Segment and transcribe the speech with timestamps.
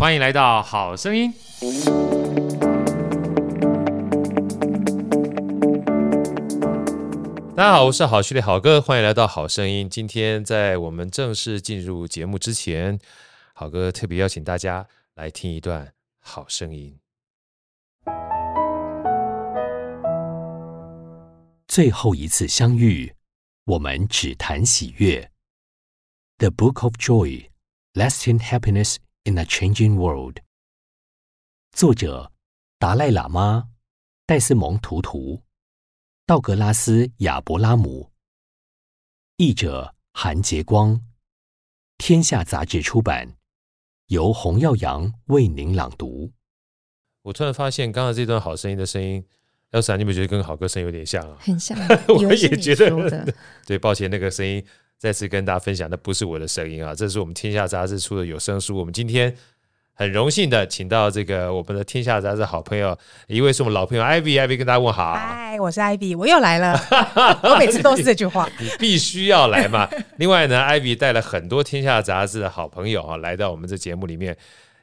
[0.00, 1.30] 欢迎来到好声音。
[7.54, 9.90] 大家好，我是好序列好哥，欢迎来到好声音。
[9.90, 12.98] 今天在我们正式进入节目之前，
[13.52, 14.86] 好哥特别邀请大家
[15.16, 16.98] 来听一段好声音。
[21.68, 23.12] 最后一次相遇，
[23.66, 25.30] 我们只谈喜悦。
[26.38, 27.50] The Book of Joy,
[27.92, 30.38] Lasting Happiness in a Changing World。
[31.72, 32.32] 作者：
[32.78, 33.68] 达赖喇嘛
[34.26, 35.42] 戴斯蒙·图图。
[36.26, 38.12] 道格拉斯·亚伯拉姆，
[39.36, 41.00] 译者韩杰光，
[41.98, 43.36] 天下杂志出版，
[44.06, 46.32] 由洪耀阳为您朗读。
[47.22, 49.26] 我突然发现，刚刚这段好声音的声音
[49.72, 51.36] ，Elsa，你有没有觉得跟好歌声有点像啊？
[51.40, 51.76] 很像，
[52.08, 53.34] 我也觉得。
[53.66, 54.64] 对，抱歉，那个声音
[55.00, 58.76] 再次跟大家分享，那不是我的声音啊，这是我们天下杂志出的有声书。
[58.76, 59.34] 我们今天。
[59.92, 62.96] 很荣幸的请到这个我们的天下杂志好朋友，
[63.26, 65.12] 一位是我们老朋友 Ivy，Ivy 跟大家问好。
[65.12, 66.74] 嗨，我是 Ivy，我又来了。
[67.44, 69.86] 我每次都是这句话，你必须要来嘛。
[70.16, 74.34] 另外呢，Ivy 带了很多天下杂志的好朋友啊，来到我们这节目里面。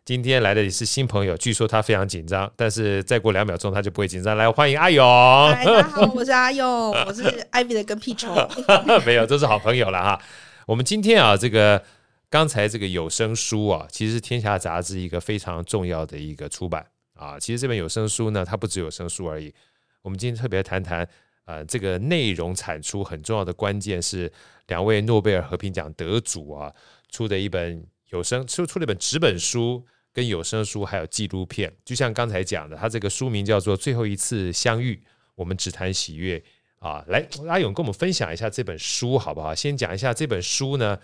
[0.08, 4.38] 今天来的也是新朋友，据说他非常紧张，但是再过两秒钟他就不会紧张。
[4.38, 5.06] 来，欢迎阿勇。
[5.06, 6.66] 大家好，我是阿勇，
[7.06, 8.34] 我是 Ivy 的跟屁虫。
[9.06, 10.18] 没有，都是好朋友了哈。
[10.66, 11.84] 我们今天啊，这个。
[12.30, 17.38] 刚才这个有声书啊，其实是天下杂志一个非常重要的一个出版啊。
[17.38, 19.54] 其实这本有声书呢，它不只有声书而已。
[20.02, 21.06] 我们今天特别谈谈，
[21.46, 24.32] 呃，这个内容产出很重要的关键是
[24.68, 26.72] 两位诺贝尔和平奖得主啊
[27.12, 29.86] 出的一本有声出出了一本纸本书，
[30.18, 31.72] 跟有声书还有纪录片。
[31.86, 34.96] 就像刚才讲的，它这个书名叫做《最后一次相遇》，
[35.36, 36.44] 我们只谈喜悦
[36.80, 37.06] 啊。
[37.10, 39.54] 来，阿勇跟我们分享一下这本书好不好？
[39.54, 40.98] 先讲一下这本书呢。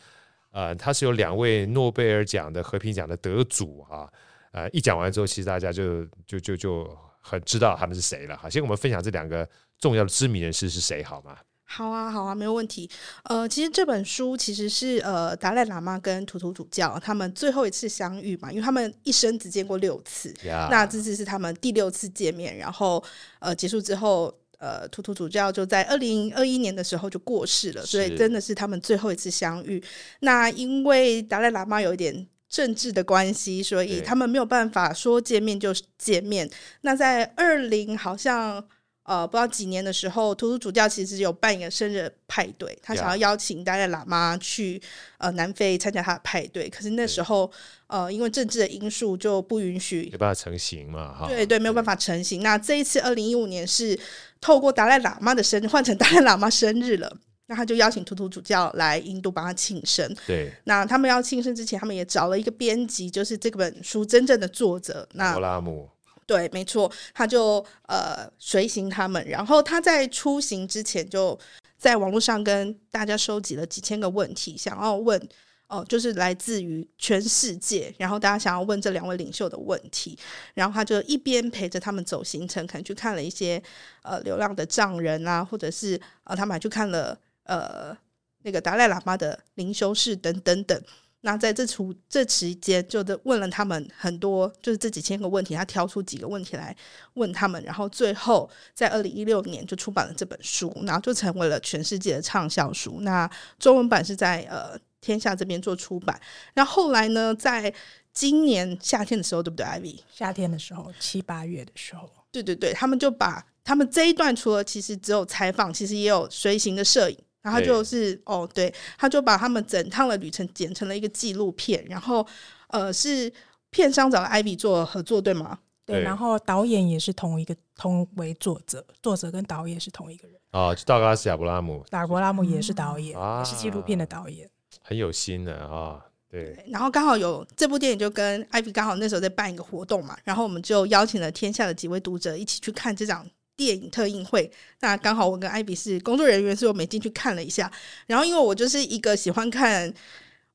[0.50, 4.10] 呃，它是有两位诺贝尔奖的和平奖的得主啊，
[4.52, 8.50] 呃，一讲完之后，其实大家就就就就很知道他们是谁了哈。
[8.50, 9.48] 先跟我们分享这两个
[9.78, 11.38] 重要的知名人士是谁好吗？
[11.74, 12.90] 好啊，好啊，没有问题。
[13.24, 20.32] 呃，其实这本书其实是呃达赖喇嘛跟图图主教他们最后一次相遇嘛，因为他们一生只见过六次.
[20.70, 23.04] 那这次是他们第六次见面，然后
[23.40, 24.34] 呃结束之后。
[24.60, 29.84] 呃，图图主教就在二零二一年的时候就过世了，所以真的是他们最后一次相遇。
[30.22, 36.50] 那因为达赖喇嘛有一点政治的关系，所以他们没有办法说见面就见面。
[36.80, 38.66] 那在二零好像。
[39.04, 44.82] 呃，不知道几年的时候，图图主教其实有办一个生日派对，他想要邀请达赖喇嘛去
[45.18, 47.52] 呃南非参加他的派对，可是那时候
[47.88, 52.42] 呃因为政治的因素就不允许，没办法成型嘛，哈，对对，没有办法成型。
[52.42, 54.00] 那这一次二零一五年是
[54.40, 60.10] 透过达赖喇嘛的生日换成达赖喇嘛生日了，那他就邀请图图主教来印度帮他庆生。
[60.26, 65.90] 对，那他们要庆生之前，他们也找了一个编辑，就是这本书真正的作者，那拉姆。
[66.26, 71.38] 对，没错，他就呃随行他们，然后他在出行之前就
[71.78, 75.30] 在网络上跟大家收集了几千个问题，想要问
[75.70, 80.16] 哦、就是来自于全世界，然后大家想要问这两位领袖的问题，
[80.54, 83.60] 然后他就一边陪着他们走行程，可能去看了一些
[84.04, 87.98] 呃流浪的藏人啊，或者是呃他们还去看了呃
[88.44, 90.80] 那个达赖喇嘛的灵修室等等等。
[91.26, 96.76] 那在这处这期间，就问了他们很多，就是这几千个问题，他挑出几个问题来
[97.14, 103.00] 问他们，然后最后在二零一六年就出版了这本书，然后就成为了全世界的畅销书。
[103.02, 106.20] 那中文版是在呃天下这边做出版，
[106.54, 107.74] 然后后来呢，在
[108.12, 110.00] 今年夏天的时候，对不对，Ivy？
[110.14, 117.18] 夏天的时候，七八月的时候，对对对，他们就把他们这一段除了其实只有采访，其实也有随行的摄影。
[117.44, 122.26] 然后就是哦，对，他就把他们整趟的旅程剪成了一个纪录片，然后
[122.70, 123.32] 呃，是
[123.70, 125.60] 片商找了 Ivy 做合作，对吗？
[125.86, 130.40] 对，然后导演也是同一个，同为作者，作者跟导演是同一个人。
[130.52, 134.50] 哦，就道格拉斯·亚伯拉姆，亚伯拉姆也是导演，嗯、是纪录片的导演，
[134.82, 136.02] 很有心的啊、哦。
[136.32, 143.28] 对，然后刚好有这部电影，就跟艾比刚好那时候在办一个活动嘛，然后我们就邀请了天下的几位读者一起去看这场。
[143.56, 144.50] 电影特映会，
[144.82, 147.72] 那刚好我跟艾比是工作人员，所以我们进去看了一下。
[148.08, 149.94] 然后因为我就是一个喜欢看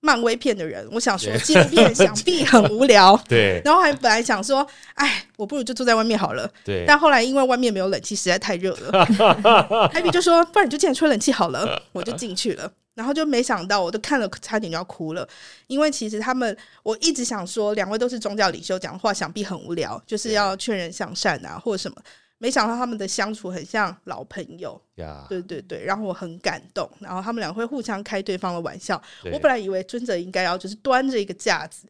[0.01, 3.61] 漫威片的人，我想说纪录片想必很无聊， 对。
[3.65, 6.85] 然后还本来想说，哎，我不如就坐在外面好了，对。
[6.87, 12.71] 但后来因为外面没有冷气，实在太热了， 艾比就说，不然你就进来吹冷气好了，我就进去了。
[12.95, 15.29] 然后就没想到，我都看了差点就要哭了，
[15.69, 21.97] 因为其实他们，我一直想说，两位都是宗教领袖，讲话想必很无聊，就是要劝人向善啊，或者什么。
[22.39, 24.81] 没想到他们的相处很像老朋友.
[25.29, 29.01] 对对对，然后我很感动，然后他们俩会互相开对方的玩笑。
[29.33, 31.89] 我本来以为尊者应该要就是端着一个架子，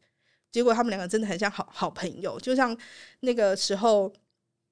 [0.51, 2.77] 结果他们两个真的很像好好朋友，就像
[3.21, 4.11] 那个时候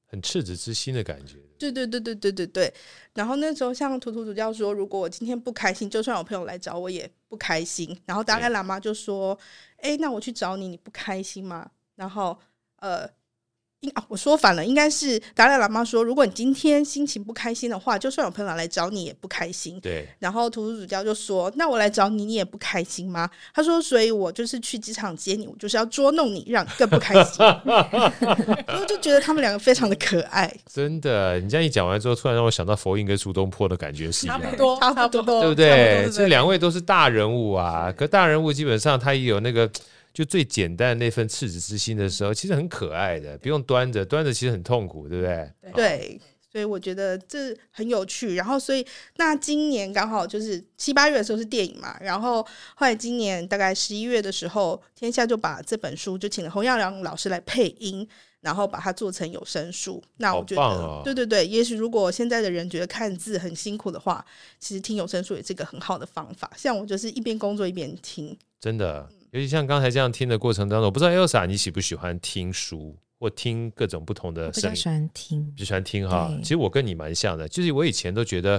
[0.07, 1.37] 很赤子之心的感觉。
[1.59, 2.75] 对对对对对对对。
[3.15, 7.99] 然后那时候像图图主教说，如果我今天不开心，就算有朋友来找我也不开心。
[8.07, 9.39] 然后大概喇嘛就说
[9.81, 12.39] ：“哎，那我去找你，你不开心吗？”然后
[12.77, 13.07] 呃。
[13.95, 19.79] 啊，我说反了，应该是达赖喇嘛说，如果你今天心情不开心的话，就算有朋友来找你也不开心。
[19.81, 20.09] 对。
[20.19, 27.37] 然后图图主教就说：“那我来找你，你也不开心吗？”他说：“所以我就是去机场接你，我就是要捉弄你，让你更不开心。”
[28.67, 30.53] 然后就觉得他们两个非常的可爱。
[30.73, 36.11] 真的，你这样一讲完之后，突然让我想到佛印跟苏东坡的感觉是一样的，差不多，差不多，对不对？
[36.11, 39.71] 这两位都是大人物啊，可大人物基本上他也有那个。
[40.17, 45.53] 就最简单的那份赤子之心的时候，其实很可爱的，不用端着，端着其实很痛苦，对不对？
[45.75, 46.19] 对，
[46.51, 48.35] 所以我觉得这很有趣。
[48.35, 48.83] 然后，所以
[49.17, 52.43] 那今年刚好就是七八月的时候是电影嘛，然后
[52.77, 58.09] 后来今年大概十一月的时候，天下就把这本书就请了洪耀良老师来配音，
[58.41, 60.03] 然后把它做成有声书。
[60.17, 64.25] 那我觉得，哦、对对对，也许如果现在的人觉得看字很辛苦的话，
[64.59, 66.51] 其实听有声书也是一个很好的方法。
[66.57, 69.07] 像我就是一边工作一边听，真的。
[69.37, 74.71] 尤其像刚才这样听的过程当中，我不知道 Elsa 你喜不喜欢听书或听各种不同的声音？
[74.71, 76.35] 比较喜欢听，比较喜欢听哈。
[76.43, 78.57] 其实我跟你蛮像的，就是我以前都觉得，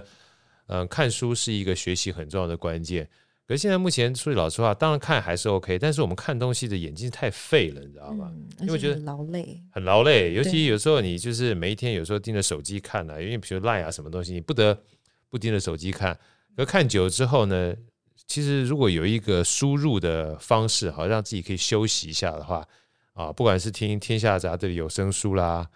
[0.67, 3.09] 嗯、呃，看书是一个学习很重要的关键。
[3.47, 8.31] 可是现在目前说句老实话，当然看还是 OK，但是我们看东西的眼睛太废了，你知道吗？
[8.31, 10.35] 嗯、因为觉得很劳累，很劳累。
[10.35, 14.79] 尤其有时候你就是每一天有时候盯着手机看啊，因为比如 Line 啊什么东西，你不得
[15.27, 16.15] 不盯着手机看。
[16.55, 17.73] 可看久了之后呢？
[18.25, 22.65] 其实，如果有一个输入的方式，好让自己可以休息一下的话，
[23.13, 25.67] 啊，不管是听《天下杂志》的有声书啦，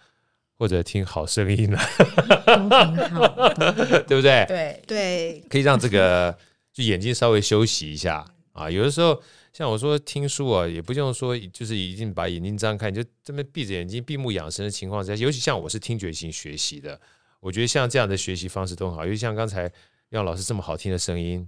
[0.57, 1.88] 或者听好声音啦，
[4.07, 4.45] 对不对？
[4.47, 6.35] 对对，可以让这个
[6.73, 8.69] 就眼睛稍微休息一下啊。
[8.69, 9.21] 有的时候，
[9.53, 16.99] 像我说听书啊，也不用说就是一定把眼睛张开，你就这么闭着眼睛闭目养神的情况下，尤其像我是听觉型学习的，
[17.39, 19.05] 我觉得像这样的学习方式都很好。
[19.05, 19.71] 尤其像刚才
[20.09, 21.47] 让老师这么好听的声音。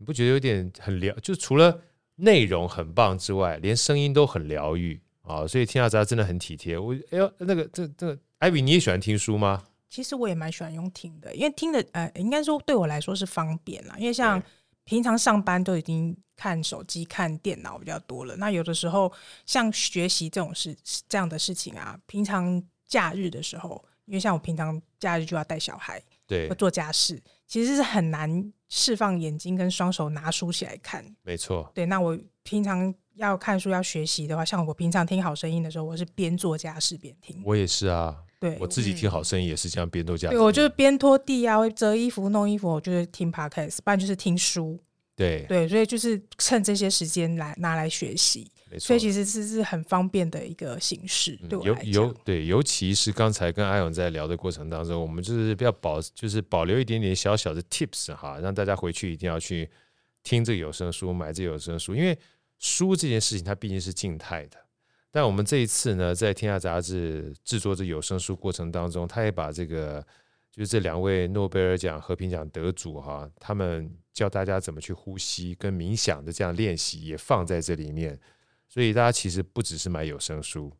[0.00, 1.14] 你不觉得有点很疗？
[1.16, 1.78] 就除了
[2.16, 5.46] 内容很棒之外，连声音都很疗愈啊！
[5.46, 6.78] 所以天下杂志真的很体贴。
[6.78, 9.62] 我哎呦，那个这这个，艾比你也喜欢听书吗？
[9.90, 13.94] 其实我也蛮喜欢用听的，因为听的呃，应该说对我来说是方便啦。
[13.98, 14.42] 因为像
[14.84, 19.12] 平常上班都已经看手机、看电脑比较多了，那有的时候
[19.44, 20.74] 像学习这种事
[21.08, 27.20] 这样的事情啊，平常假日的时候，因为像我平常假日就要带小孩，对，做家事，
[27.50, 28.52] 其实是很难。
[28.72, 31.68] 释放眼睛跟双手拿书起来看，没错。
[31.74, 37.42] 对，那我平常要看书要学习的话，像我平常听好声音的时候，我是边做家事边听。
[37.44, 40.36] 我也是啊，对，我自己听好声音也是这样边做家事。
[40.36, 44.78] 对，我就是边拖地啊，折衣服、弄衣服，我就是听 Podcast，不然就是听书。
[45.16, 48.48] 对对，所以就是趁这些时间来拿来学习。
[48.78, 51.82] 所以其实是是很方便的一个形式，对我来。
[51.82, 59.68] 尤尤对，尤其是刚才跟阿勇在聊的过程当中，我们就是要保，就是保留一点点小小的 tips 哈，让大家回去一定要去
[60.22, 62.16] 听这个有声书，买这个有声书，因为
[62.58, 64.56] 书这件事情它毕竟是静态的。
[65.10, 70.00] 但我们这一次呢，在天下杂志制作这有声书过程当中，他也把这个
[70.52, 78.16] 就是这两位诺贝尔奖和平奖得主哈，他们教大家怎么去呼吸跟冥想的这样练习也放在这里面。
[78.72, 80.72] 所以大家其实不只是买有声书，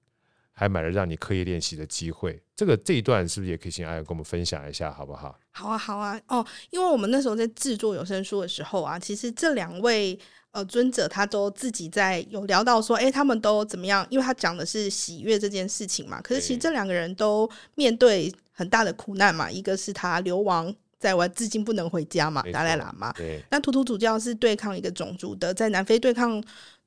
[0.53, 2.41] 还买了让你刻意练习的机会。
[2.55, 5.37] 这个这一段是不是也可以请阿勇跟我们分享一下，好不好？
[5.51, 6.21] 好啊，好啊。
[6.29, 10.17] 哦，因为我们那时候在制作有声书的时候啊，其实这两位
[10.53, 14.07] 呃尊者他都自己在有聊到说，哎，他们都怎么样？
[14.09, 16.21] 因为他讲的是喜悦这件事情嘛。
[16.21, 19.51] 可是其实这两个人都面对很大的苦难嘛。
[19.51, 23.13] 一个是他流亡在外，至今不能回家嘛，达赖喇嘛。
[23.15, 23.43] 对。
[23.51, 26.41] 那图图主教是对抗一个种族的，在南非对抗。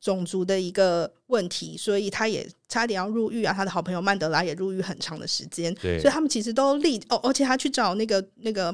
[0.03, 3.53] 种族的一个问题，所以他也差点要入狱啊。
[3.53, 8.71] 他的好朋友曼德拉也入狱很长的时间，对，所以他们其实都立哦，而且他去找那个那个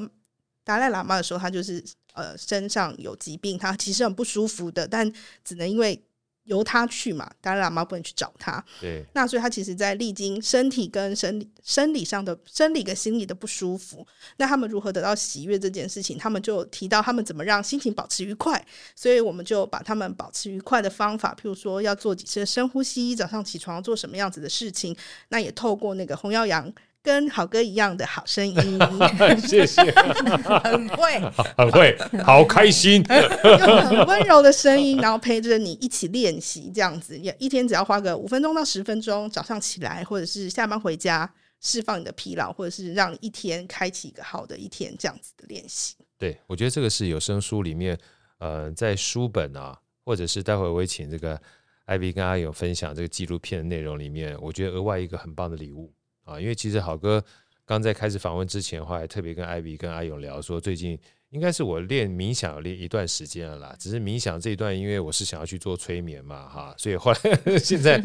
[0.64, 1.82] 达赖喇嘛的时候，他就是
[2.14, 5.10] 呃身上有疾病，他其实很不舒服的，但
[5.44, 6.02] 只能因为。
[6.50, 8.62] 由他去嘛，达赖喇嘛不能去找他。
[8.80, 14.04] 对，那所以他其实，在历经身体跟生理、生理上的生理跟心理的不舒服。
[14.36, 18.62] 那他们如何得到喜悦这件事情，他们就提到他们怎么让心情保持愉快。
[18.96, 24.94] 所以我们就把他们保持愉快的方法，譬如说要做几次深呼吸，早上起床做什么样子的事情。
[25.28, 26.70] 那也透过那个红耀扬。
[27.02, 28.78] 跟好哥一样的好声音，
[29.46, 29.82] 谢谢，
[30.62, 31.20] 很会，
[31.56, 33.02] 很会，好开心，
[33.42, 45.94] 用很温柔的声音，然后陪着你一起练习，这样子，也一天只要花个五分钟到十分钟，早上起来或者是下班回家，释放你的疲劳，或者是让你一天开启一个好的一天，这样子的练习。
[46.18, 47.98] 对，我觉得这个是有声书里面，
[48.38, 51.40] 呃，在书本啊，或者是待会我会请这个。
[51.86, 55.92] 艾比跟阿勇分享这个纪录片的内容里面，我觉得额外一个很棒的礼物
[56.30, 57.22] 啊，因为其实好哥
[57.64, 60.98] 刚在开始访问之前的话，还特别跟艾比跟阿勇聊说，最近
[61.30, 67.18] 应该是我练冥想练一段时间了啦，只是冥想这一段，因为我是想要去做催眠嘛，哈，所以后来
[67.58, 68.02] 现在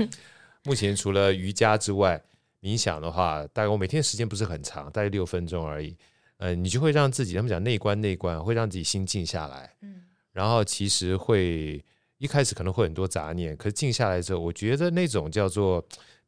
[0.63, 2.21] 目前除了瑜伽之外，
[2.61, 5.95] 冥想的话，大概我每天时间不是很长，大概六分钟而已。
[6.37, 9.73] 嗯、呃，你就会让自己，他们讲内观内观，会让自己心静下来。
[9.81, 10.03] 嗯，
[10.33, 11.83] 然后其实会
[12.17, 15.83] 一开始可能会很多杂念，可是静下来之后，我觉得那种叫做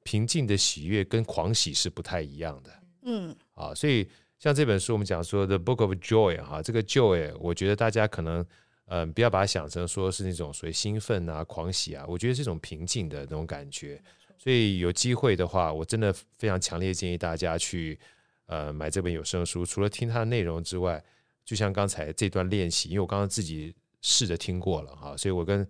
[0.07, 2.71] 平静的喜悦跟狂喜是不太一样的。
[3.01, 4.07] 嗯，啊，所以
[4.39, 8.39] 像这本书我们讲说《The Book of Joy》哈，这个 Joy，我觉得大家可能
[8.85, 14.01] 嗯、呃、不要把它想成说是那种所谓兴奋啊、狂喜啊，我觉得是一种平静的那种感觉。
[14.37, 17.99] 所以有机会的话，我真的非常强烈建议大家去
[18.45, 19.65] 呃买这本有声书。
[19.65, 21.03] 除了听它的内容之外，
[21.43, 25.67] 就像刚才这段练习，因为我刚刚自己试着听过了哈，所以我跟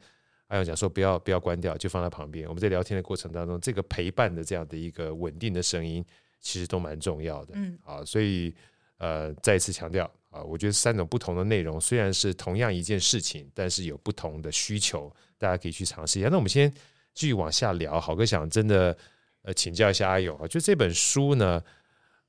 [0.48, 2.48] 阿勇讲说不要不要关掉，就放在旁边。
[2.48, 6.06] 我们在聊天的过程当中，这个陪伴的这样的一个稳定的声音，
[6.40, 7.54] 其实都蛮重要的。
[7.56, 8.54] 嗯，啊，所以
[8.98, 16.30] 呃再一次强调啊，我觉得三种不同的内容虽然是同样一件事情，但是有不同的需求，大家可以去尝试一下。
[16.30, 16.74] 那我们先。
[17.20, 18.96] 继续往下聊，好哥想真的
[19.42, 21.60] 呃请教一下阿勇啊，就这本书呢，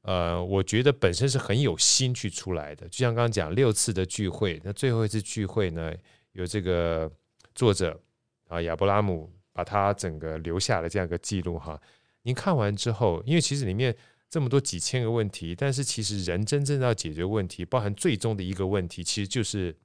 [0.01, 2.89] 呃，我觉得本身是很有心去出来的。
[2.89, 5.93] 就像刚刚讲六次的聚会，那最后一次聚会呢，
[6.33, 7.13] 有这个
[7.55, 8.01] 作者
[8.49, 11.81] 啊亚伯拉姆把他整个留下了这样一个记录哈。
[12.23, 13.97] 您看完之后，因为其实里面
[14.29, 19.77] 这么多几千个问题，但是其实人真正要解决问题，包含最终的一个问题，其实就是。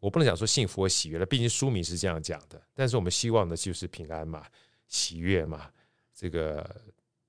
[0.00, 2.58] 我不能讲说幸福和喜悦了，毕竟书名是这样讲的。
[2.72, 4.46] 但是我们希望的就是平安嘛，
[4.88, 5.70] 喜悦嘛，
[6.14, 6.66] 这个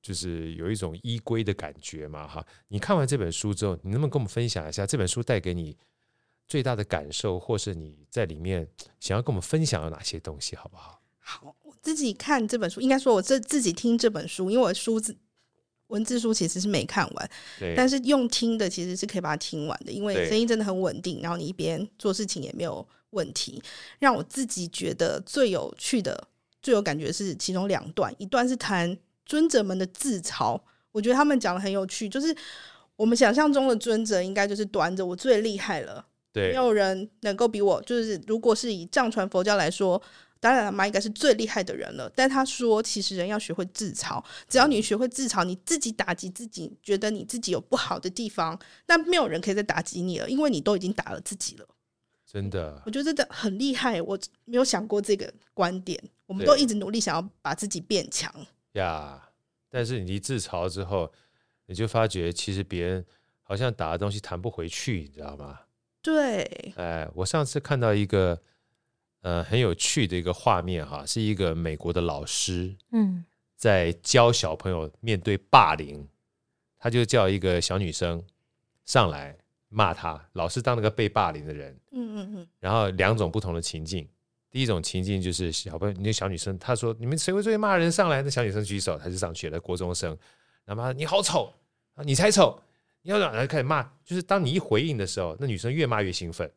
[0.01, 2.41] 就是有一种依归的感觉嘛，哈。
[2.69, 5.77] 你看完这本书之后，你能不能跟我们分享一下这本书带给你
[6.47, 8.67] 最大的感受，或是你在里面
[8.99, 11.01] 想要跟我们分享有哪些东西，好不好？
[11.19, 15.15] 好，我自己看这本书，应该说我这自己听这本书，因为我书字。
[15.87, 17.29] 文字书其实是没看完，
[17.75, 23.61] 但是用听的其实是可以把它听完的，因为声音真的很稳定，然后你一边做事情也没有问题。
[23.99, 26.29] 让我自己觉得最有趣的、
[26.61, 30.57] 最有感觉是其中两段，一段是谈尊者们的自嘲，
[30.93, 32.33] 我觉得他们讲的很有趣，就是
[32.95, 40.01] 我们想象中的尊者应该就是端着我最厉害了，对，没有人能够比我，就是如果是以藏传佛教来说。
[40.41, 42.11] 当然了，玛应该是最厉害的人了。
[42.15, 44.19] 但他说，其实人要学会自嘲。
[44.47, 51.67] 只要你学会自嘲，你自己打击自己，觉得你自己有不好的地方，那没有人可以再打击你了，因为你都已经打了自己了。
[52.25, 54.01] 真的，我觉得真的很厉害。
[54.01, 56.03] 我没有想过这个观点。
[56.25, 58.33] 我们都一直努力想要把自己变强
[58.71, 59.21] 呀。
[59.21, 59.29] Yeah,
[59.69, 61.13] 但是你一自嘲之后，
[61.67, 63.05] 你就发觉其实别人
[63.43, 65.59] 好像打的东西弹不回去，你知道吗？
[66.01, 66.73] 对。
[66.75, 68.39] 哎，我上次看到一个。
[69.23, 73.23] 呃，很有趣的一个画面哈，是一个美国的老师，嗯，
[73.55, 76.07] 在教小朋友面对霸凌，
[76.79, 78.25] 他就叫一个小女生
[78.83, 79.37] 上来
[79.69, 84.09] 骂他，老师当那个被霸凌的人，嗯嗯嗯，然后两种不同的情境，
[84.49, 90.17] 第一种情境就是小朋友，那小女生她说：“你们谁会最骂人？”上来，那小女生举手，她就上去了，国中生，
[90.65, 91.53] 然后你好丑
[91.93, 92.59] 啊，你才丑，
[93.03, 96.51] 你要让人开始骂，就是当你一回应的时候，那女生越骂越兴奋。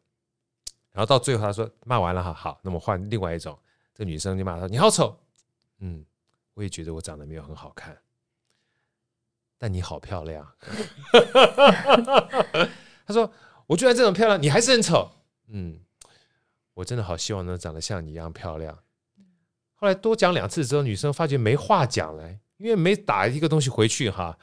[0.92, 3.58] 然后到最后，她说骂完了哈，好，那么换另外一种，
[3.94, 5.18] 这女生就骂他，你好丑，
[5.78, 6.04] 嗯，
[6.54, 7.98] 我也觉得我长得没有很好看，
[9.58, 10.46] 但你好漂亮。
[13.06, 13.32] 他说，
[13.66, 15.10] 我居然这种漂亮，你还是很丑，
[15.48, 15.80] 嗯，
[16.74, 18.78] 我真的好希望能长得像你一样漂亮。
[19.74, 24.38] 后来多讲两次之后，女生发觉没话讲了，因为没打一个东西回去哈，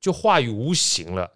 [0.00, 1.30] 就话语无形了。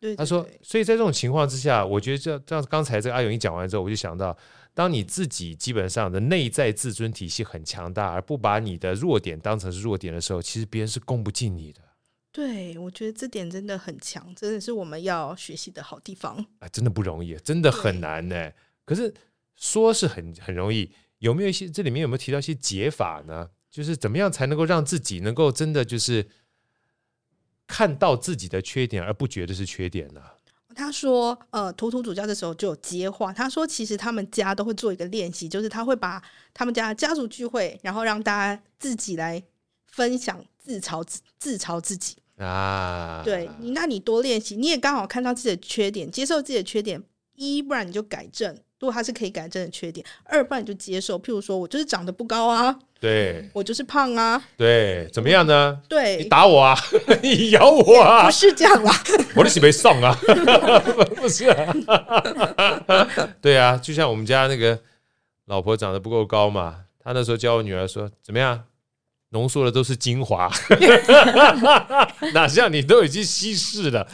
[0.00, 4.36] 对对对，他说，所以在这种情况之下，我觉得这这样，刚才这个阿勇一讲完之后，我就想到，
[4.72, 11.80] 当你自己基本上的内在自尊体系很强大，而不把你的弱点当成是弱点的时候，其实别人是攻不进你的。
[12.32, 16.34] 对，我觉得这点真的很强，真的是我们要学习的好地方。
[16.60, 18.50] 啊，真的不容易，真的很难呢。
[18.86, 19.12] 可是
[19.56, 23.50] 说是很很容易，有没有一些这里面有没有提到一些解法呢？
[23.70, 26.26] 就是怎么样才能够让自己能够真的就是。
[27.70, 30.20] 看到自己的缺点而不觉得是缺点呢？
[30.74, 33.32] 他说：“呃，图图主教的时候就有接话。
[33.32, 36.20] 他说，其实他们家都会做一个练习，就是他会把
[36.52, 39.40] 他们家的家族聚会，然后让大家自己来
[39.86, 43.22] 分享自嘲自自嘲自己啊。
[43.24, 47.02] 对，那你多练习，你也刚好看到自己的缺点，接受自己的缺点，
[47.34, 51.18] 一不然你就改正。”如果他是可以改正的缺点，二半你就接受。
[51.18, 55.78] 譬如说我就是长得不高啊，对，我就是胖啊，对，怎么样呢？
[55.86, 56.74] 对，你打我啊，
[57.22, 58.92] 你咬我啊，不是这样啦，
[59.36, 60.16] 我的是没送啊，
[61.14, 61.74] 不是啊，
[63.40, 64.78] 对啊，就像我们家那个
[65.44, 68.64] 老婆长得不够高嘛，他那时候教我女儿说：“怎么样？
[69.32, 70.50] 浓缩的都是精华，
[72.34, 74.04] 哪像你都已经稀释了，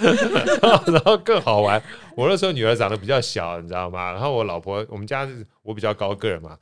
[0.86, 1.82] 然后更好玩。”
[2.16, 4.10] 我那时候女儿长得比较小，你知道吗？
[4.10, 5.28] 然后我老婆，我们家
[5.62, 6.56] 我比较高个儿嘛，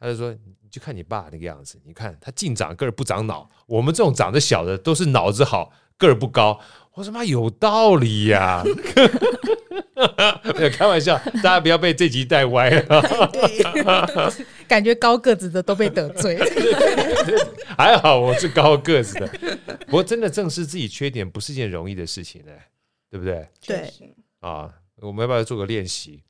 [0.00, 6.58] 她就说：“你就看你爸那个样子，你看他净长个儿不长脑，我们这种长得小的都是脑子好，个儿不高。”
[6.96, 8.64] 我说妈有道理呀、啊！
[10.56, 13.02] 没有开玩笑，大家不要被这集带歪了。
[14.66, 16.46] 感觉高个子的都被得罪了。
[17.76, 19.28] 还好我是高个子的，
[19.84, 22.52] 不过真的正视自己缺点不是件容易的事情呢，
[23.10, 23.46] 对不对？
[23.66, 23.92] 对
[24.40, 26.22] 啊，我们要不要做个练习？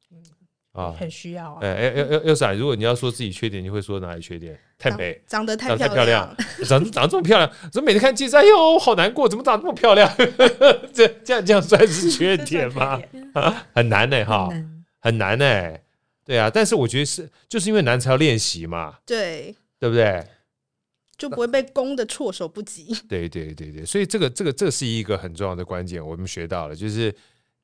[0.73, 1.59] 啊，很需要啊！
[1.63, 2.55] 哎哎，要要要闪！
[2.55, 4.61] 如果你要说自己缺点，你会说哪里缺点？
[4.77, 10.07] 太美，长得太长得太漂亮，亮，长长得这么漂亮， 怎么每天看镜子，哎呦，好难过，怎么长这么漂亮？
[10.93, 13.01] 这这样这样算是缺点吗？
[13.33, 14.51] 啊，很难呢，哈，
[15.01, 15.75] 很难呢。
[16.27, 18.99] 对啊，但是我觉得是，就是因为难才要练习嘛。
[19.07, 20.23] 对，对不对？
[21.17, 22.95] 就不会被攻的措手不及。
[23.09, 27.15] 对对对对，所以这个这个这是一个很重要的关键，我们学到了，就是。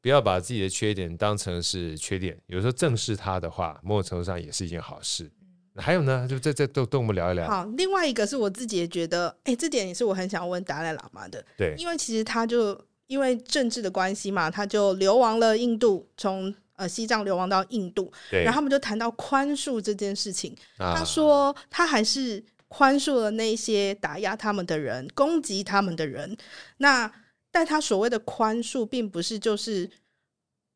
[0.02, 5.30] 不要把自己的缺点当成是缺点，有时候正视它的话，某种程度上也是一件好事。
[5.76, 7.49] 还有呢，就这这都跟我们聊一聊。
[7.49, 11.42] 好，另外一个是我自己也觉得，哎，这点也是我很想问达赖喇嘛的。
[11.56, 18.12] 对，因为其实他就因为政治的关系嘛，他就流亡了印度，从呃西藏流亡到印度。
[18.30, 20.54] 对，然后他们就谈到宽恕这件事情。
[20.76, 26.37] 啊，他说他还是宽恕了那些打压他们的人、攻击他们的人。
[26.78, 27.11] 那
[27.52, 29.88] 但他所谓的宽恕，并不是就是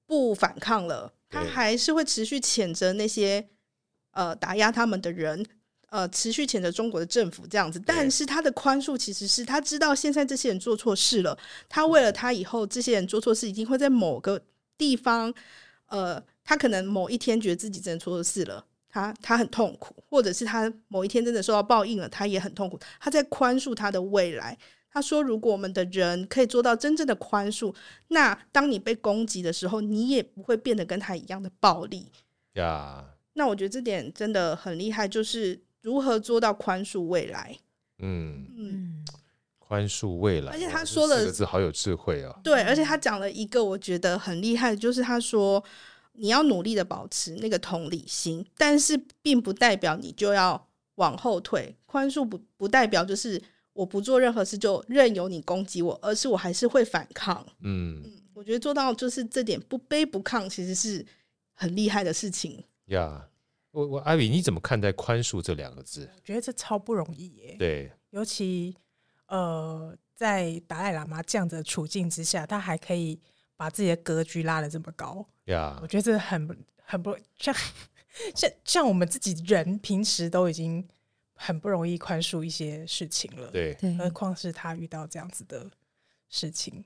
[0.07, 3.49] 不反抗了，他还是会持续谴责那些
[4.11, 5.45] 呃打压他们的人，
[5.89, 7.81] 呃，持续谴责中国的政府这样子。
[7.85, 14.41] 但是他的宽恕其实是他知道现在这些人做错事了，他为了他以后这些人做错事，一定会在某个
[14.77, 15.33] 地方，
[15.87, 22.79] 呃，他可能某一天觉得自己真的做错事了，他他很痛苦，或者是他某一天真的受到报应了，他也很痛苦。
[23.01, 24.57] 他在宽恕他的未来。
[24.97, 27.75] 他说：“如果我们的人可以做到真正的宽恕，
[28.09, 32.11] 那当你被攻击的时候，你也不会变得跟他一样的暴力。”
[32.57, 33.05] 呀，
[33.35, 37.59] 那我觉得这点真的很厉害，就是如何做到宽恕未来。
[37.99, 39.05] 嗯嗯，
[39.59, 42.35] 宽恕未来，而且他说的四个字好有智慧哦。
[42.43, 45.63] 对，而且他讲了一个我觉得很厉害，就是他说
[46.13, 51.77] 你要努力的保持那个同理心，但是并不代表你就要往后退。
[51.85, 53.43] 宽恕不不代表就是。
[53.77, 57.47] 我不做任何事就任由你攻击我，而是我还是会反抗。
[57.61, 61.05] 嗯，嗯，我觉得做到就是这点不卑不亢，其实是
[61.53, 62.65] 很厉害的事情。
[62.87, 63.29] 呀，
[63.73, 66.09] 我我艾比，你怎么看待宽恕这两个字？
[66.17, 67.57] 我觉得这超不容易耶。
[67.59, 68.75] 对，尤其
[69.27, 73.21] 呃，在达赖喇嘛这样的处境之下，他还可以
[73.57, 75.27] 把自己的格局拉得这么高。
[75.45, 77.55] 呀，我觉得这很很不像
[78.35, 80.89] 像像我们自己人平时都已经。
[81.37, 85.71] 很不容易宽恕一些事情了，对，何况是他遇到这样子的
[86.29, 86.85] 事情，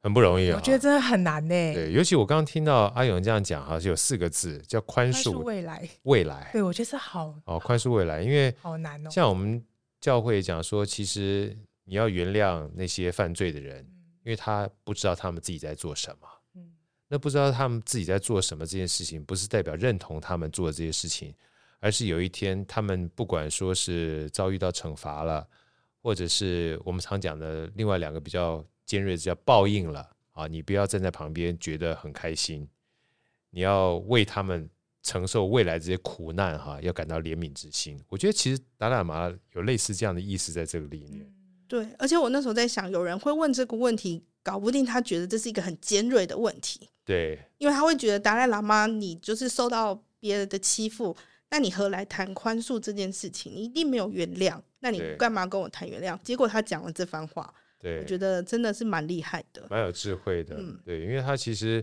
[0.00, 0.56] 很不容易啊。
[0.56, 1.74] 我觉得真的很难呢。
[1.74, 5.88] 对，尤其我刚刚听到阿勇这样讲，好像有四个字叫宽恕未来。
[6.04, 9.10] 未来，对我觉得是好哦，宽恕未来，因为好难哦。
[9.10, 9.62] 像我们
[10.00, 13.84] 教会讲说，其实你要原谅那些犯罪的人，
[14.22, 16.28] 因为他不知道他们自己在做什么。
[16.54, 16.72] 嗯，
[17.08, 21.34] 那不知道他们自己在做什么这件事情，不是代表认同他们做的这些事情。
[21.80, 25.46] 而是有一天，他们不管说是遭遇到惩罚了，
[26.02, 32.68] 或者是我们常讲的另外两个比较尖锐的叫报应了啊，你不要站在旁边觉得很开心，
[33.50, 34.68] 你要为他们
[35.02, 38.00] 承受未来这些苦难哈，要感到怜悯之心。
[38.08, 41.30] 我觉得其实达赖喇嘛有类似这样的意思在这个里面。
[41.68, 46.88] 对，而且我那时候在想，有人会问这个问题，搞不定他觉得这是一个很尖锐的问题。
[47.04, 51.16] 对，因为他会觉得达赖喇嘛，你就是受到别人的欺负。
[51.48, 53.52] 那你何来谈宽恕这件事情？
[53.54, 56.20] 你一定没有原谅，那你干嘛跟我谈原谅？
[56.22, 60.56] 结果他讲了这番话，对，我觉得真的是蛮厉害的，蛮有智慧的。
[60.58, 61.82] 嗯，对，因为他其实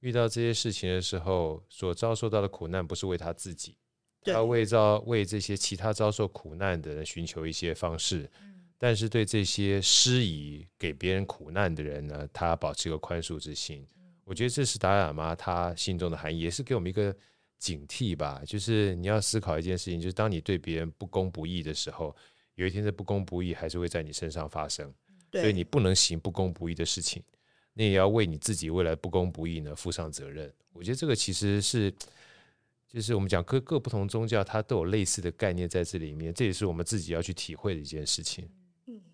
[0.00, 3.76] 遇到这些事情的时候，所遭受到的苦难不是为他自己，
[4.24, 8.28] 他为遭为这些其他遭受苦难的人寻求一些方式，
[8.78, 13.86] 但是对这些施以给别人苦难的人呢，他保持一个宽恕之心。
[14.24, 17.14] 我觉得这是达赖喇嘛他心中的含义，也是给我们一个。
[17.62, 22.14] 警惕吧，就是你要思考一件事情，就是当你对别人不公不义的时候，
[22.56, 24.92] 有一天这不公不义还是会在你身上发生。
[25.30, 27.22] 所以你不能行不公不义的事情，
[27.74, 30.52] 你也要为你自己未来不公不义呢负上责任。
[30.72, 31.94] 我觉得这个其实是，
[32.88, 38.46] 就是我们讲各各不同宗教，它都有类似的概念在这里面，这也是我们自己要去体会的一件事情。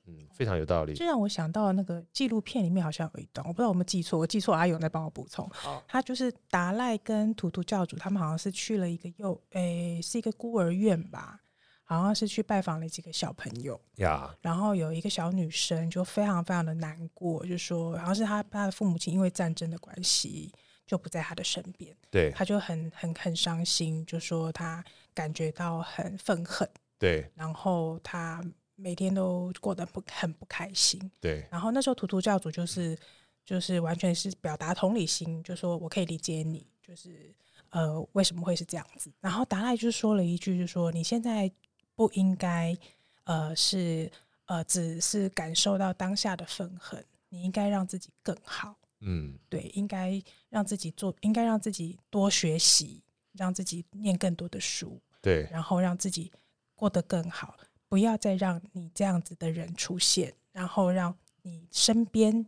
[0.08, 0.94] 嗯嗯，非常有道理。
[0.94, 5.48] 这让我想到那个纪录片里面好像有一段，我不知道我们记错，我记错，阿勇再帮我补充。
[5.52, 11.40] 好，他就是达赖跟图图教主，他们好像是去了一个幼，诶、欸，是一个孤儿院吧，
[11.84, 14.34] 好像是去拜访了几个小朋友呀。
[14.40, 20.50] 然后有一个小女生就非常非常的难过，就说好像是他他的父母亲因为战争的关系
[20.86, 26.66] 就不在他的身边，对，他就很很很伤心，就说他感觉到很愤恨，
[26.98, 28.42] 对，然后他。
[28.80, 31.44] 每天都过得不很不开心，对。
[31.50, 32.96] 然后那时候图图教主就是
[33.44, 37.34] 就是完全是表达同理心，就说我可以理解你，就是
[37.70, 39.10] 呃为什么会是这样子。
[39.20, 41.50] 然后达赖就说了一句，就说你现在
[41.96, 42.76] 不应该
[43.24, 44.08] 呃是
[44.46, 48.76] 呃只是感受到当下的愤恨，你应该让自己更好。
[49.00, 56.30] 嗯，对，应该让自己做，应该让自己多学习，让自己念更多的书，对，然后让自己
[56.74, 57.56] 过得更好。
[57.88, 62.46] 不要再让你这样子的人出现，然后让你身边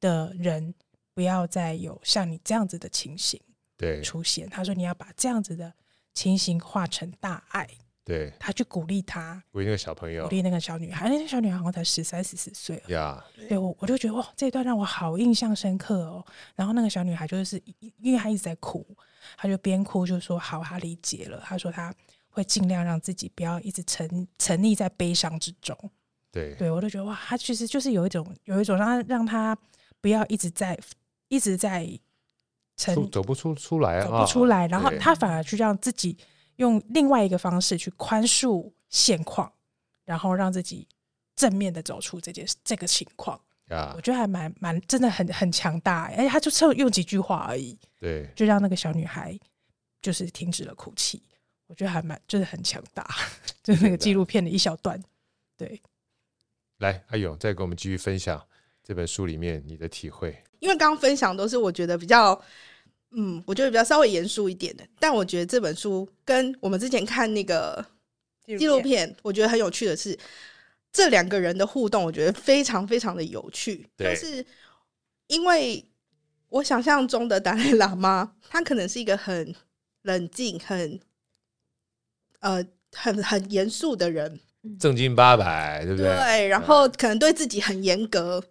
[0.00, 0.74] 的人
[1.14, 3.40] 不要再有像你这样子的情形
[3.76, 4.48] 对出现。
[4.50, 5.72] 他说你要把这样子的
[6.12, 7.66] 情形化成大爱，
[8.04, 13.24] 对，他去鼓励他，鼓励那个小朋友，鼓励那个小女孩，那个小女孩好像才十三十四岁呀。
[13.48, 16.22] 对我我就觉得哇，这一段让我好印象深刻哦。
[16.54, 17.62] 然后那个小女孩就是
[17.98, 18.86] 因为她一直在哭，
[19.38, 21.40] 她就边哭就说好，她理解了。
[21.40, 21.94] 她说她。
[22.32, 25.78] 会尽量让自己不要一直沉沉溺在悲伤之中。
[26.32, 29.56] 对，对我都觉得哇，他其实就是有一种有一种让他让他
[30.00, 30.76] 不要一直在
[31.28, 31.86] 一直在
[32.76, 36.16] 沉走不出出来啊，走不出来，然后他反而去让自己
[36.56, 39.52] 用另外一个方式去宽恕现况，
[40.04, 40.88] 然后让自己
[41.36, 43.38] 正面的走出这件这个情况。
[43.94, 49.38] 我觉得还蛮蛮真的很很强大，而且他就用用几句话而已，对，就让那个小女孩
[50.02, 51.22] 就是停止了哭泣。
[51.72, 53.02] 我觉得还蛮，就是很强大，
[53.64, 55.02] 就是那个纪录片的一小段。
[55.56, 55.80] 对，
[56.80, 58.46] 来，阿勇再给我们继续分享
[58.82, 60.36] 这本书里面你的体会。
[60.60, 62.38] 因为刚刚分享都是我觉得比较，
[63.12, 64.86] 嗯，我觉得比较稍微严肃一点的。
[64.98, 67.82] 但我觉得这本书跟我们之前看那个
[68.44, 70.18] 纪录片，我觉得很有趣的是，
[70.92, 73.88] 这两个人的互动，我觉得非常非常的有趣。
[73.96, 74.44] 就是
[75.28, 75.82] 因为
[76.50, 79.54] 我想象中的达赖喇嘛，他可能是一个很
[80.02, 81.00] 冷静、很
[82.42, 84.38] 呃，很很严肃的人，
[84.78, 86.08] 正经八百，对不对？
[86.08, 88.42] 对，然后可能对自己很严格，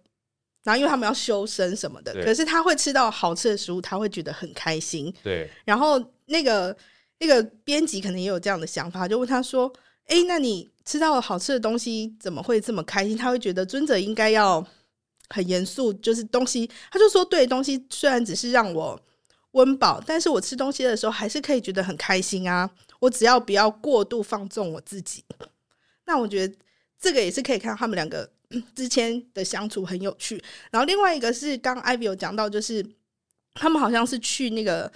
[0.64, 5.12] 然后因为他们要修身什么的，可是他会吃到好吃的食物，他会觉得很开心。
[5.22, 6.74] 对，然后那个
[7.18, 9.70] 那个编辑可能也有这样的想法，就问他说
[10.08, 14.66] ：“哎，那你吃到了好吃的东西，怎么会这么开心？”他会觉得尊者应该要
[15.28, 18.98] 很严肃，就是东西，他就说：“对，东西虽然只是让我
[19.50, 22.70] 温饱，但是我吃东西的时候还是可以觉得很开心啊。”
[23.02, 25.24] 我只要不要过度放纵我自己，
[26.04, 26.54] 那我觉得
[27.00, 28.30] 这个也是可以看到他们两个
[28.76, 30.40] 之间的相处很有趣。
[30.70, 32.84] 然后另外一个是刚刚 Ivy 有讲到，就是
[33.54, 34.90] 他们好像是去那个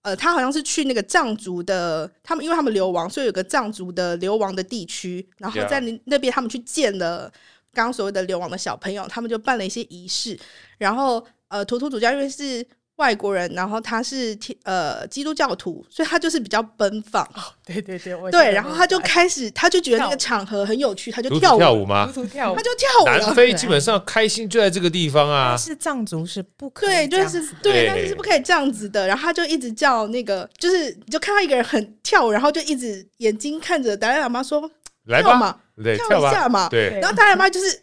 [0.00, 7.30] 呃，他好像是去那个藏族的，他们因为他们流亡，所以有个藏族的流亡的地区，然后在那边他们去见了
[7.74, 10.40] 刚刚所谓的流亡的小朋友，他们就办了一些仪式，
[10.78, 12.66] 然后呃，图图主教因为是。
[12.96, 17.24] 外国人，然后他是天呃基督教徒，所以他就是比较奔放。
[17.34, 22.08] 哦、对对对，对，然后他就开始，他就觉得那个场合很有趣，他就跳舞跳舞吗？
[22.30, 23.06] 跳舞，他就跳舞。
[23.06, 25.48] 南非基本上开心就在这个地方啊。
[25.50, 29.06] 但是藏族是不可以，对，就是对，但是是不可以这样子的。
[29.06, 34.70] 然后他就一直叫那个，就是你就看到一个人很跳舞，然后就一直眼睛看着达赖喇嘛说
[35.06, 37.80] ：“来吧嘛，对，跳一下嘛。”对，然后达赖喇嘛就是。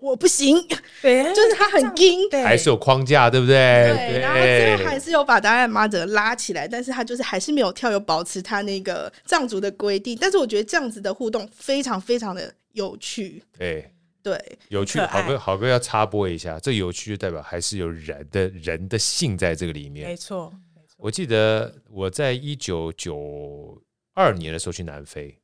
[0.00, 0.56] 我我不行，
[1.02, 3.54] 对，就是他很硬，还是有框架，对不对？
[3.54, 10.16] 对，然后最后还是有把达赖喇嘛者拉起来，但是他就是还是没有跳，有保持他那个藏族的规定。
[10.20, 13.90] 但是我觉得这样子的互动非常非常的有趣，对
[14.22, 14.98] 对，有趣。
[15.00, 20.52] 好哥好哥要插播一下，这有趣就代表还是有人的人的性在这个里面，没错。
[20.96, 23.80] 我记得我在一九九
[24.14, 25.38] 二年的时候去南非，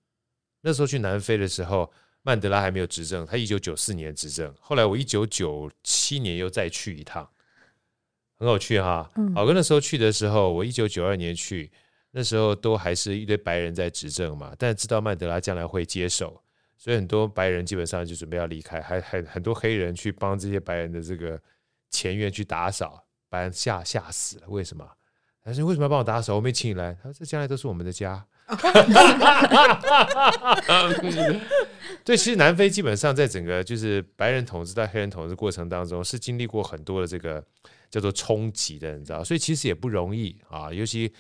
[0.63, 1.91] 那时候去南非的时候。
[2.23, 4.55] 曼德拉还没有执政，他一九九四年执政。
[4.61, 7.29] 后来我一九九七年又再去一趟，
[8.37, 9.11] 很有趣哈。
[9.35, 11.71] 好哥那时候去的时候，我一九九二年去，
[12.11, 16.43] 那时候都还是一堆白人在执政嘛，但知道曼德拉将来会接手，
[16.77, 21.41] 所以很多白人基本上就准备要离开，还很很多黑人去帮这些白人的这个
[21.89, 24.45] 前院去打扫，把人吓吓死了。
[24.49, 24.87] 为什么？
[25.43, 26.37] 他说为什么要帮我打扫？
[26.37, 26.93] 我没请你来。
[27.03, 28.25] 他说这将来都是我们的家。
[32.05, 37.45] 对，其实南非基本上在整个就是白人统治到黑人统治过程当中，是经历过很多的这个
[37.91, 40.73] 叫做冲击的，你知道，所以其实也不容易啊。
[40.73, 41.13] 尤其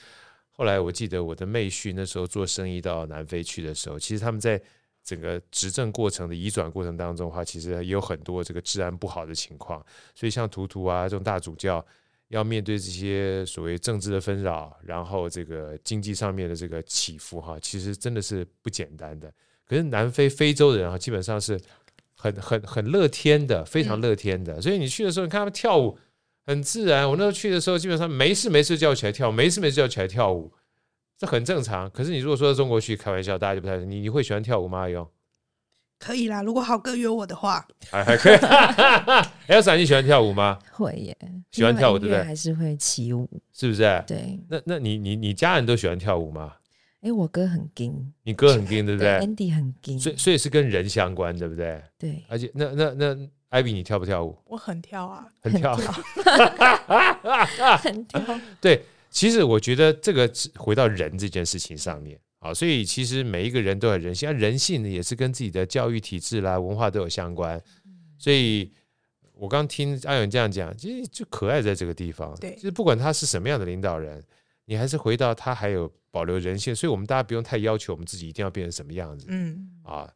[0.50, 4.60] 后来我记得我的妹婿那时候做生意到南非去的时候，其实他们在
[5.02, 9.84] 整个执政过程的移转过程当中的话，其实也有很多这个治安不好的情况。
[10.14, 11.84] 所以像图图啊这种大主教，
[12.28, 19.32] 要面对这些所谓政治的纷扰，然后这个经济上面的这个起伏哈，其实真的是不简单的。
[19.70, 21.56] 可是南非非洲的人啊，基本上是
[22.16, 24.60] 很很很乐天的，非常乐天的。
[24.60, 25.96] 所以你去的时候，你看他们跳舞
[26.44, 27.08] 很自然。
[27.08, 30.52] 我那时候去的时候，基本上没事没事就要起来跳，没事没事就要起来跳舞。
[31.16, 34.80] 这很正常，可是你如果说到中国去开玩笑，大家就不太你你会喜欢跳舞吗？
[34.80, 35.08] 阿勇
[36.00, 38.36] 可以啦，如果豪哥约我的话，还还可以。
[39.46, 40.58] Elsa，你喜欢跳舞吗？
[40.72, 41.16] 会耶，
[41.52, 42.24] 喜欢跳舞对不对？
[42.24, 44.02] 还是会起舞，是不是？
[44.04, 44.36] 对。
[44.48, 46.56] 那那你你你家人都喜欢跳舞吗？
[47.00, 51.82] 哎，我哥很硬，你哥很硬，对不对？Andy 很硬，所以所以是跟人相关，对不对？
[51.98, 52.22] 对。
[52.28, 54.36] 而且那那那艾比，你跳不跳舞？
[54.46, 55.76] 我很跳啊，很跳，
[57.78, 58.40] 很跳。
[58.60, 58.84] 对。
[59.12, 67.60] 其实我觉得这个回到人这件事情上面啊，所以其实每一个人都很人性，人性也是跟自己的教育体制啦、文化都有相关。
[68.16, 68.70] 所以
[69.34, 72.32] 我刚听阿勇这样讲，其实就可爱在这个地方。
[72.36, 74.22] 对，就是不管他是什么样的领导人，
[74.70, 79.26] 你还是回到他还有保留人性，所以我们大家不用太要求我们自己一定要变成什么样子。
[79.28, 80.08] 嗯啊，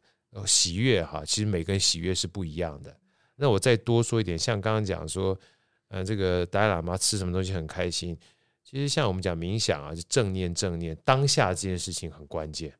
[0.45, 2.97] 喜悦哈，其实每个人喜悦是不一样的。
[3.35, 5.37] 那我再多说一点，像刚刚讲说，
[5.89, 8.17] 嗯、呃，这个达赖喇嘛吃什么东西很开心。
[8.63, 12.73] 其实像我们讲冥想啊，就正念正念，当下这件事情很关键。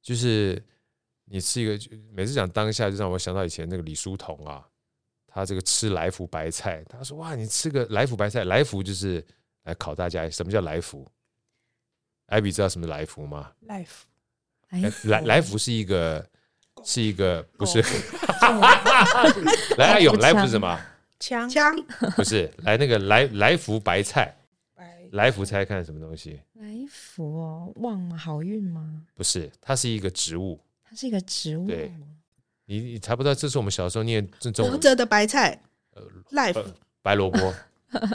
[0.00, 0.62] 就是
[1.26, 1.78] 你吃一个，
[2.14, 4.66] 每次讲当下，就让我想到以前那个李叔同啊，
[5.26, 9.22] 他这个吃来福白菜，他说哇，你吃个来福白菜，来福就是
[9.64, 11.06] 来考大家，什么叫来福？
[12.26, 13.52] 艾比知道什么来福吗？
[13.60, 14.06] 来福，
[15.08, 16.26] 来来福是一个
[16.82, 17.82] 是一个不是？
[19.76, 20.78] 来阿勇， 来福是什么？
[21.20, 21.74] 枪枪
[22.16, 24.34] 不是来那个来来福白菜，
[25.12, 26.40] 来福猜看什么东西？
[26.54, 28.16] 来福哦，旺吗？
[28.16, 29.02] 好运吗？
[29.14, 30.60] 不是，它是一个植物。
[30.82, 31.66] 它是一个植物。
[31.66, 31.92] 对，
[32.66, 35.58] 你你猜不到，这是我们小时候念这种活着的白菜。
[35.92, 36.64] 呃，life
[37.02, 37.54] 白萝卜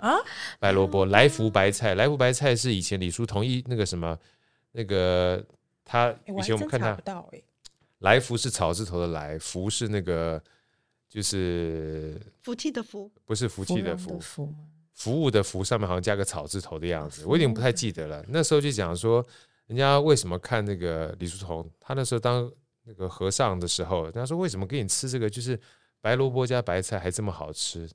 [0.02, 0.18] 啊，
[0.60, 4.18] 白萝卜来福白菜，来福白菜是以前李叔同意那个什么
[4.72, 5.44] 那个
[5.84, 6.98] 他以前我们看他
[8.00, 10.42] 来福是草字头的来，福是那个。
[11.12, 14.54] 就是福气的福，不是福气的福，福
[14.94, 18.24] 服务的服上面好像加个草字头的样子，我有点不太记得了。
[18.28, 19.26] 那时候就讲说，
[19.66, 22.48] 人家为什么看那个李叔同，他那时候当
[22.84, 25.60] 那个和尚的时候，人家说为什么给你吃这个，就是
[26.00, 27.90] 白萝卜加白菜还这么好吃？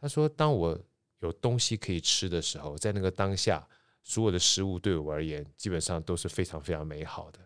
[0.00, 0.78] 他说，当我
[1.22, 3.66] 有东西可以吃的时候，在那个当下，
[4.02, 7.38] 所有的食物对我而言，基本上都是非常非常美好的。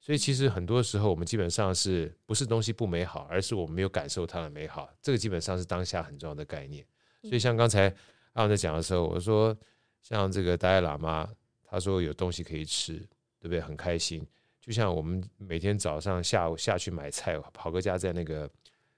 [0.00, 4.88] 所以其实很多时候，我们基本上是不是东西不美好，而是我们没有感受它的美好。
[5.00, 6.84] 这个基本上是当下很重要的概念。
[7.22, 7.94] 所以像刚才
[8.34, 9.56] 阿文在讲的时候，我说
[10.02, 11.28] 像这个达赖喇嘛，
[11.64, 12.98] 他说有东西可以吃，
[13.40, 13.60] 对不对？
[13.60, 14.26] 很开心。
[14.60, 18.48] 就像我们每天早上、下午下去买菜，跑个家在那个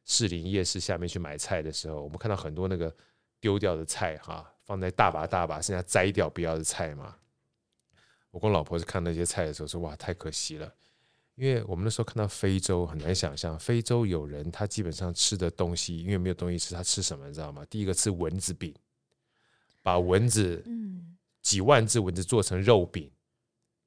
[0.05, 2.93] 士林夜市下面去买菜的时候，我们看到很多那个
[3.47, 7.17] 丢掉的菜哈，放在大把大把，剩下摘掉不要的菜嘛。
[8.33, 10.75] 我跟我老婆是看那些菜的时候说，哇，太可惜了。
[11.37, 17.65] 因为我们那时候看到非洲很难想象，非洲有人他基本上吃的东西，因为没有东西吃，他吃什么你知道吗？
[17.71, 18.75] 第一个吃蚊子饼，
[19.81, 20.65] 把蚊子，
[21.41, 23.09] 几万只蚊子做成肉饼，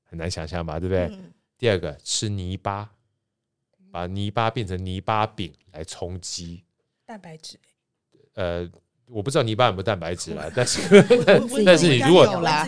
[0.04, 0.80] 很难想象吧？
[0.80, 1.19] 对不对？
[1.58, 2.89] 第二个吃泥巴，
[3.91, 6.63] 把泥巴变成泥巴饼来充饥，
[7.06, 7.60] 蛋白质，
[8.36, 8.72] 呃。
[9.12, 10.82] 我不知道泥巴有没有蛋白质啦， 但是
[11.65, 12.26] 但是你如果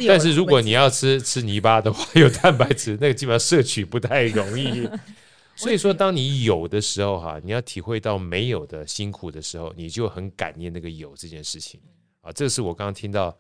[0.08, 4.90] 但是如果你要吃吃泥巴的话，有蛋白质， 那个基本上摄取不太容易。
[5.56, 11.80] 所以说，当你有的时候哈，你要体会到没有的辛苦的时候，你就很感念那个有这件事情
[12.22, 12.32] 啊。
[12.32, 13.38] 这个是我刚刚听到。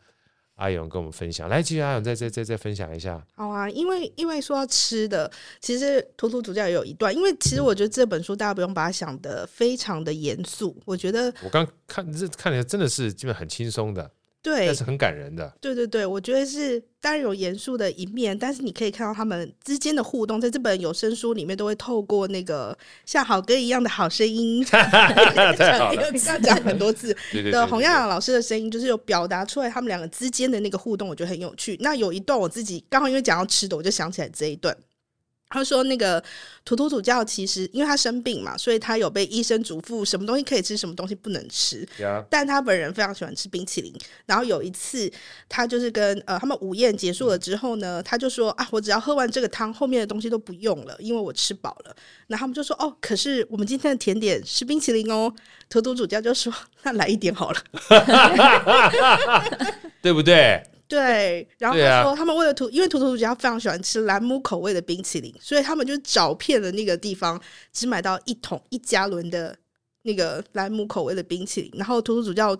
[0.61, 3.19] 阿勇跟我们分享，来，继续阿勇再再再再分享一下。
[3.33, 14.11] 好啊，因为因为说到吃的，其实图图主教也有一段，因为其实我觉得这本书大家不用把它想的非常的严肃，我觉得我刚看这看起来真的是基本很轻松的。
[14.43, 15.53] 对，但是很感人的。
[15.61, 22.75] 对对对，我觉得是当然有严肃的一面，但是你可以看到他们之间的互动，在这本有声书里面都会透过那个
[23.05, 24.83] 像好歌一样的好声音， 太
[25.77, 27.15] 好了， 要讲很多次
[27.51, 31.77] 的洪耀阳老师的声音，就是有表达出来他们两个之间的那个互动，我觉得很有趣。
[31.79, 34.75] 那有一段我自己刚好因为讲到吃的，我就想起来这一段。
[35.51, 36.23] 他说：“那个
[36.63, 41.85] 图图主教其实因为他生病嘛，所以他有被医生嘱咐什么东西可以吃，什么东西不能吃。
[42.29, 43.93] 但他本人非常喜欢吃冰淇淋。
[44.25, 45.11] 然后有一次，
[45.49, 51.95] 他就是跟呃他们午宴结束了之后呢，他就说啊，我只要喝完这个汤，后面的东西都不用了，因为我吃饱了。
[52.27, 55.33] 然后他们就说哦，可是我们今天的甜点是冰淇淋哦。
[55.69, 56.51] 图图主教就说
[56.83, 57.61] 那来一点好了，
[60.01, 69.55] 对不对？”对，然后他说他们为了图，因为图图主教非常喜欢吃兰姆口味的冰淇淋，所以他们就找遍了那个地方，只买到一桶一加仑的
[70.01, 71.71] 那个兰姆口味的冰淇淋。
[71.75, 72.57] 然后图图主教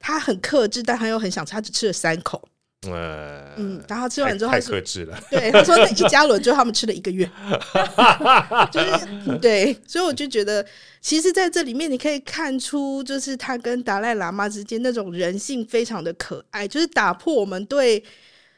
[0.00, 2.48] 他很克制，但他又很想吃，他只吃了三口。
[2.88, 5.22] 呃嗯，然后吃完之后太他说太克制了。
[5.30, 7.30] 对，他说那一加仑就他们吃了一个月，
[8.72, 10.64] 就是对，所以我就觉得，
[10.98, 18.00] 其实在这里面你可以看出，就是他跟达赖喇嘛之间那种人性非常的可爱，就是打破我们对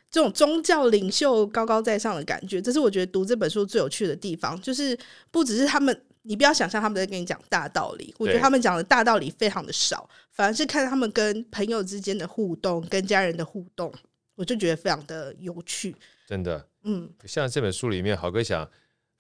[0.09, 2.63] 这种宗教领袖高高在上的感觉。
[2.63, 4.97] 这是我觉得读这本书最有趣的地方，就是
[5.33, 13.93] 不只是他们，你不要想象他们在跟你讲大道理，我觉得他们讲的大道理非常的少，反而是看他们跟朋友之间的互动，跟家人的互动。
[14.35, 15.95] 我就觉得非常的有趣，
[16.27, 18.69] 真的，嗯，像这本书里面，豪哥想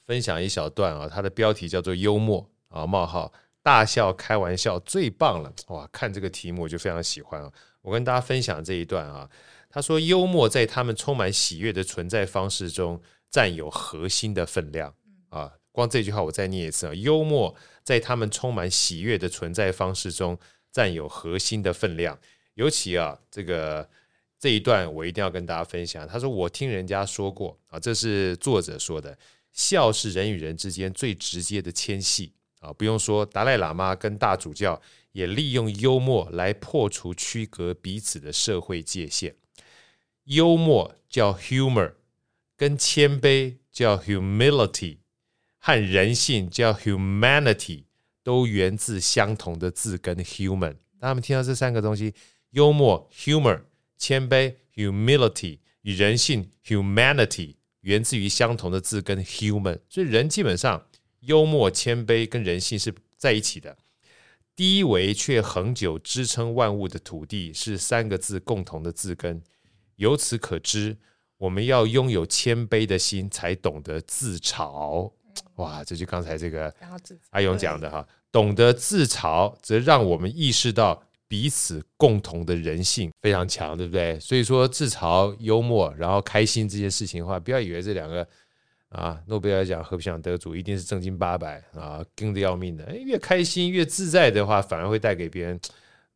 [0.06, 3.30] 分享一小段啊，它的标题叫做“幽默”啊，冒号
[3.62, 5.86] 大笑开玩笑最棒了，哇！
[5.92, 7.52] 看这个题目我就非常喜欢啊。
[7.82, 9.28] 我跟大家分享这一段啊，
[9.68, 14.94] 他说幽默在他们充满喜悦的存在方式中占有核心的分量
[15.28, 15.52] 啊。
[15.72, 20.38] 光这句话我再念一次啊，幽默在他们充满喜悦的存在方式中
[20.72, 22.18] 占有核心的分量，
[22.54, 23.86] 尤其啊这个。
[24.42, 26.04] 这一段我一定要跟大家分享。
[26.08, 29.16] 他说：“我听人家说过啊，这是作者说的，
[29.52, 32.72] 笑是人与人之间最直接的牵系啊。
[32.72, 39.36] 不用说，达赖喇嘛跟大主教也利用幽默来破除区隔彼此的社会界限。
[40.24, 41.92] 幽默叫 humor，
[42.56, 44.96] 跟谦卑叫 humility，
[45.58, 47.84] 和人性叫 humanity，
[48.24, 50.74] 都源自相同的字根 human。
[50.98, 52.12] 当他们听到这三个东西，
[52.50, 53.60] 幽默 humor。”
[54.02, 60.88] 谦卑 （humility） 与人性 （humanity） 源自于相同的字根 human，所以人基本上
[61.20, 63.78] 幽默、谦卑跟人性是在一起的。
[64.56, 69.40] 低维却恒久支撑万物的土地是三个字共同的字根。
[69.94, 70.96] 由此可知，
[71.36, 75.12] 我们要拥有谦卑的心，才懂得自嘲。
[75.54, 76.74] 哇，这就刚才这个
[77.30, 81.04] 阿勇讲的哈，懂得自嘲，则让我们意识到。
[81.32, 84.20] 彼此共同的人性非常强，对不对？
[84.20, 88.28] 所以说自嘲、幽默，然后开心这些事情的话，不要以为这两个
[88.90, 92.94] 啊，诺贝尔奖和平奖得主一定是正经八百啊，跟得要命的。
[92.98, 95.58] 越开心越自在的话，反而会带给别人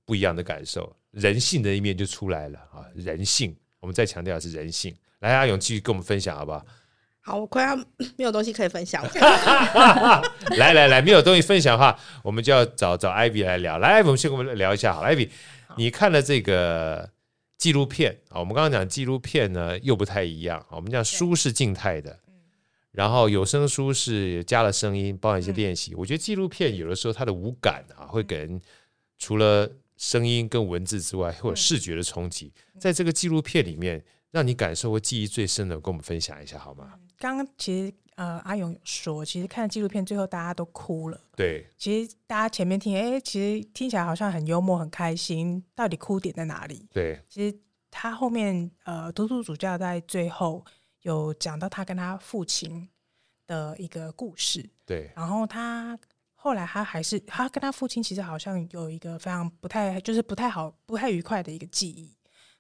[0.05, 2.85] 不一样的感受，人性的一面就出来了啊！
[2.95, 4.95] 人性，我们再强调是人性。
[5.21, 6.63] 来，阿勇继续跟我们分享好不好？
[7.27, 7.77] 好，我快要
[8.17, 9.11] 没有东西可以分享了。
[10.59, 13.79] 来来来，没有东西分享的话，我们就要找找 Ivy 来聊。
[13.79, 15.13] 来，我们先跟我们聊一下好了。
[15.13, 15.29] Ivy，
[15.77, 17.11] 你看了这个
[17.59, 18.39] 纪录片啊？
[18.39, 20.65] 我们刚刚讲纪录片呢，又不太一样。
[20.71, 22.17] 我们讲书是静态的，
[22.93, 25.97] 然后有声书是加了声音，包含一些练习。
[25.97, 28.61] 我觉得纪录片有的时候它的五感啊，会给人
[29.19, 32.53] 除了声音跟文字之外，会有视觉的冲击。
[32.79, 36.93] 在这个纪录片里面，让你感受或记忆最深的，跟我们分享一下好吗？
[37.19, 41.21] 刚刚其实呃，阿勇有说，其实看纪录片最后大家都哭了。
[41.37, 46.89] 对，其实大家前面听，哎，其实听起来好像很幽默、很开心，到底哭点在哪里？
[46.93, 47.59] 对，其实
[47.91, 50.65] 他后面呃，图图主教在最后
[51.03, 52.89] 有讲到他跟他父亲
[53.47, 54.67] 的一个故事。
[54.87, 55.99] 对，然后他
[56.35, 62.16] 后来他还是他跟他父亲其实好像有一个非常不太就是不太好、不太愉快的一个记忆。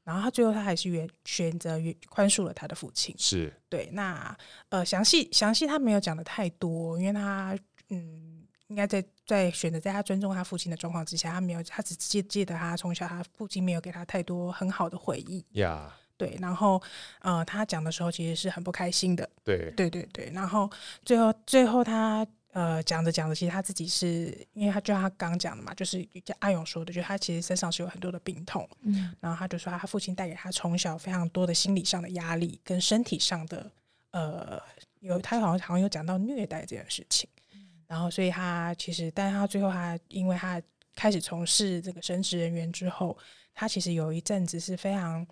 [0.07, 3.91] 然后他最后他还是选选择宽恕了他的父亲，是对。
[3.93, 4.39] 那
[4.69, 15.93] 呃，详细详细他没有讲的太多，因为他嗯，应该在在选择在他尊重他父亲的状况之下，他没有，他只记记得他从小他父亲没有给他太多很好的回忆呀。
[15.93, 16.07] Yeah.
[16.17, 16.81] 对，然后
[17.23, 19.29] 呃，他讲的时候其实是很不开心的。
[19.43, 20.71] 对对对对，然后
[21.05, 22.25] 最后最后他。
[22.57, 33.71] 呃，讲着讲着，其实他自己是因为他就像他刚讲的嘛，就是阿勇说的，就是他其实身上是有很多的病痛，嗯，然后他就说他父亲带给他从小非常多的心理上的压力跟身体上的，
[34.13, 34.59] 呃，
[35.01, 40.59] 有他好像好像有讲到虐待这件事情，嗯，然后所以他其实，但是他最后他因为他
[40.95, 43.19] 开始从事这个神职人员之后，
[43.53, 45.27] 他其实有一阵子是非常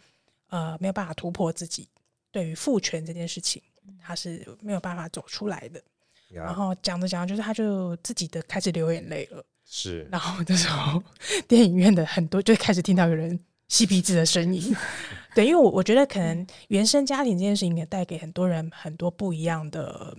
[0.49, 1.89] 呃没有办法突破自己
[2.31, 3.63] 对于父权这件事情，
[3.99, 5.83] 他是没有办法走出来的。
[6.43, 9.45] 然后讲着讲着，就是他就自己的开始流眼泪了。
[9.65, 11.03] 是，然后这时候
[11.47, 14.75] 电影院的很多就开始听到有人吸鼻子的声音。
[15.35, 20.17] 对，因为我我觉得可能原生家庭这件事情也带给很多人很多不一样的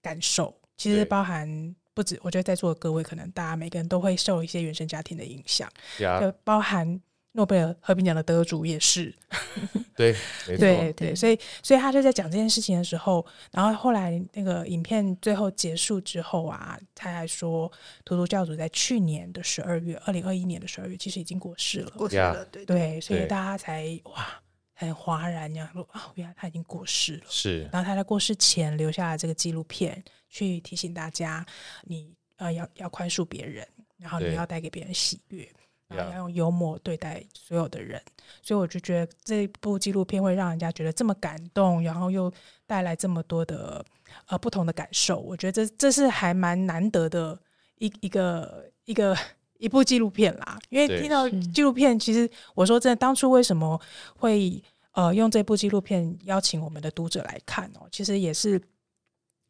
[0.00, 0.54] 感受。
[0.76, 7.00] 其实包含不止，我觉得在座的各位，可能大家每个人都会受一些原生家庭的影响，就包含。
[7.32, 9.14] 诺贝尔和平奖的得主也是，
[9.96, 10.14] 对，
[10.58, 17.70] 对对，所以所以他就在讲这件事情的时候，然后后来那个影片最后结束之后啊，他还说，
[18.04, 24.26] 图图教主在去年的十二月，二零二一年的十二月，其实已经过世了，过世了，对对，所以大家才哇，
[24.74, 27.24] 很哗然，这样说啊，原来他已经过世了。
[27.28, 31.44] 是，然后他在过世前留下了这个纪录片，去提醒大家，
[31.84, 33.66] 你呃要要宽恕别人，
[33.96, 35.48] 然后你要带给别人喜悦，
[35.88, 38.00] 然后要用幽默对待所有的人。
[38.42, 42.32] 所以我就觉得这部纪录片会让人家觉得这么感动，然后又
[42.66, 43.84] 带来这么多的
[44.26, 45.18] 呃不同的感受。
[45.18, 47.38] 我觉得这这是还蛮难得的
[47.78, 49.16] 一一个一个
[49.58, 50.58] 一部纪录片啦。
[50.70, 53.80] 因为听到纪录片，其实我说真的，当初为什么
[54.16, 54.60] 会
[54.92, 58.60] 呃用这部纪录片邀请我们的读者来看哦，其实也是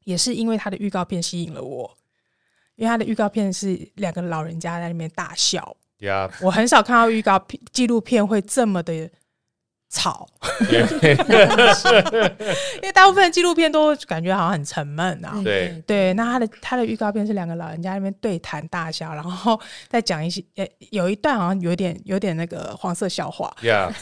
[0.04, 1.96] 也是因为他的预告片吸引了我，
[2.74, 5.74] 因为他的预告片是两个老人家在那边大笑。
[6.42, 9.10] 我很少看到预告片纪录片会这么的
[9.88, 10.26] 吵，
[10.68, 10.78] 因
[12.82, 15.40] 为大部分纪录片都感觉好像很沉闷啊。
[15.44, 19.58] 对对，那他的他的预告片是两个老人家那边对谈大笑，然后
[19.88, 23.54] 再讲一些，呃，有一段好像有点有点那个黄色笑话。
[23.62, 23.92] Yeah，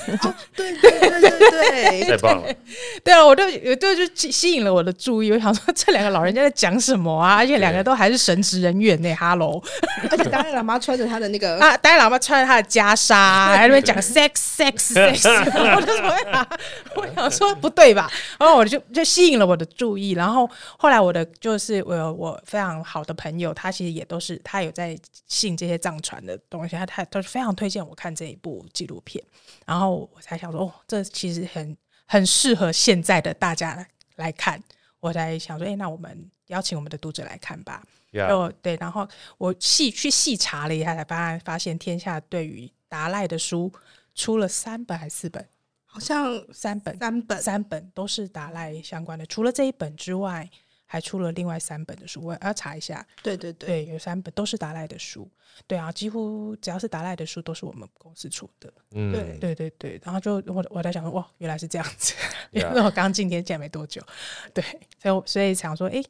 [0.57, 2.49] 对对对对对，太棒了。
[3.05, 5.31] 对啊，我就我就就吸引了我的注意。
[5.33, 7.37] 我想说，这两个老人家在讲什么啊？
[7.37, 9.15] 而且两个都还是神职人员呢。
[9.15, 9.63] 哈喽，
[10.11, 13.15] 而且达赖喇嘛穿着他的那个啊，达赖喇嘛穿着他的袈裟，
[13.49, 15.74] 还在那边讲 sex sex sex。
[15.75, 16.59] 我就说呀，
[16.97, 18.11] 我想说不对吧？
[18.39, 20.13] 然后我就就吸引了我的注意。
[20.13, 20.49] 然后
[20.79, 29.23] 后来我的就是我我非常好的朋友，他其实也都是他有在信这些藏传的东西，他他都是非常推荐我看这一部纪录片。
[29.67, 34.63] 然后我才想说，哦，这其实很很适合现在的大家来看。
[35.01, 37.83] 我才想说，哎，那我们邀请我们的读者来看吧。
[38.15, 39.07] 哦 Yeah.，对，然后
[39.39, 43.73] 我细去细查了一下，才发发现天下对于达赖的书
[44.15, 45.47] 出了三本还是四本？
[45.95, 49.25] 好像三本，三本，三本都是达赖相关的。
[49.27, 50.51] 除了这一本之外，
[50.87, 52.21] 还出了另外三本的书。
[52.21, 53.07] 我要查一下。
[53.23, 55.31] 对对对，对，有三本都是达赖的书。
[55.69, 58.75] 对啊，几乎只要是达赖的书，都是我们公司出的。
[58.91, 60.01] 嗯，对对对对。
[60.05, 62.13] 然后就我我在想说，哇，原来是这样子。
[62.51, 64.03] 因.为 我刚进天线没多久。
[64.53, 64.65] 对，
[65.01, 66.03] 所以所以想说，哎，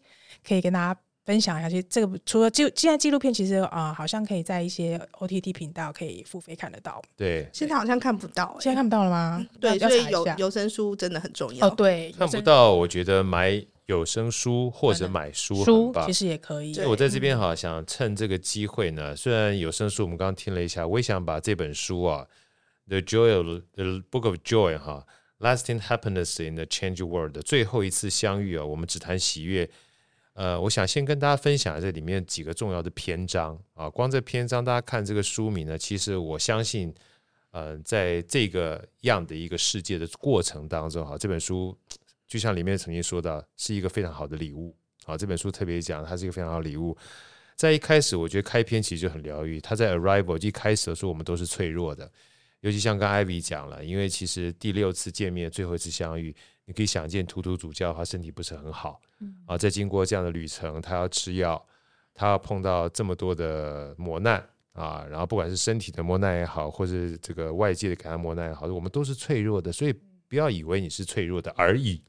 [0.43, 1.01] 可以跟大家。
[1.25, 7.03] 分享一下，其实这个除了就现在纪录片，其实啊、呃，好像可以在一些 OTT 频道可以付费看得到。
[7.16, 9.47] 对，现在好像看不到、欸，现在看不到了吗？
[9.59, 11.66] 对，所以有有声书真的很重要。
[11.66, 16.75] 哦，对，看不到，我觉得买有声书或者买书书其实也可以。
[16.75, 22.27] 所以我在这边哈，想趁这个机会呢，虽然有声书我们刚刚听了一下，我也想把这本书啊，
[22.91, 25.07] 《The Joy of the Book of Joy》哈，
[25.43, 29.70] 《Lasting Happiness in the Changing World》最后一次相遇啊，我们只谈喜悦。
[30.35, 33.89] 呃，我想先跟大家分享这里面几个重要的篇章啊。
[33.89, 36.93] 光这篇章，大家看这个书名呢，其实我相信，
[37.53, 41.76] 呃，在这个样的一个世界的过程当中，哈，这本书
[42.26, 44.76] 就像里面曾经说到，是一个非常好的礼物。
[45.07, 46.97] 啊，这本书特别讲，它是一个非常好的礼物。
[47.55, 49.61] 在一开始，我觉得开篇其实就很疗愈。
[49.61, 52.11] 它在 Arrival 一开始的时候，我们都是脆弱的，
[52.61, 56.35] 尤其像刚 Ivy 讲了，因为其实第六次见面，最后一次相遇。
[56.67, 59.01] 你可以想见，图图主教他身体不是很好，
[59.47, 61.62] 啊，在经过这样的旅程，他要吃药，
[62.15, 64.43] 他要碰到这么多的磨难
[64.73, 69.93] 啊，然后不管是身体的磨难也好，或是这个外界的给他磨难也好，我们都是脆弱的，所以
[70.27, 72.03] 不要以为你是脆弱的而已。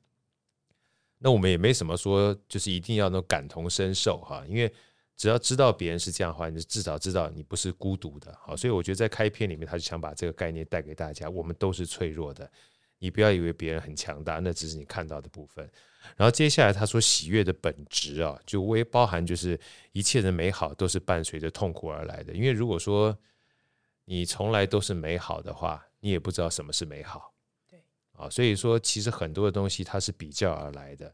[1.18, 4.72] 那我们也没什么说，就是一定要能感同身受哈，因为
[5.18, 8.38] 只要知道别人是这样的话，你就至少知道你不是孤独的。
[8.42, 12.50] 好，所以我觉得在开篇里面，他就想把这个概念带给大家，我们都是脆弱的。
[13.06, 15.64] 你不要以为别人很强大，那只是你看到的部分。
[16.18, 19.60] 然后接下来他说，喜悦的本质啊，就微包含就是
[19.92, 22.34] 一切的美好都是伴随着痛苦而来的。
[22.34, 23.16] 因为如果说
[24.06, 27.32] 你从来都是美好的话，你也不知道什么是美好。
[27.70, 27.80] 对
[28.14, 31.14] 啊，所以说其实很多的东西它是比较而来的。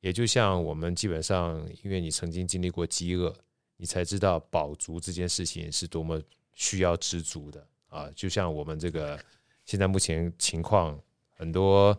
[0.00, 3.34] 也就像我们基本上，因为你曾经经历过饥饿，
[3.78, 6.20] 你才知道饱足这件事情是多么
[6.52, 8.10] 需要知足的啊。
[8.14, 9.18] 就像我们这个
[9.64, 11.00] 现在目前情况。
[11.40, 11.98] 很多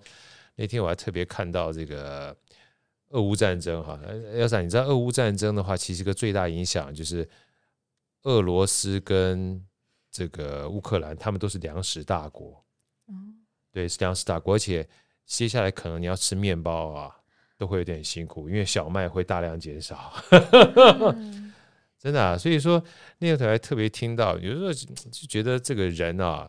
[0.56, 2.36] 那天我还特别看到这个
[3.10, 4.00] 俄乌战争哈，
[4.38, 7.28] 要是你知道俄乌战争的话，其实个最大影响就是
[8.22, 9.66] 俄罗斯跟
[10.12, 12.64] 这个乌克兰，他们都是粮食大国，
[13.72, 14.88] 对，是粮食大国，而且
[15.26, 17.18] 接下来可能你要吃面包啊，
[17.58, 20.14] 都会有点辛苦，因为小麦会大量减少，
[21.98, 22.82] 真的啊，所以说
[23.18, 26.48] 那个我还特别听到，有时候就觉得这个人啊。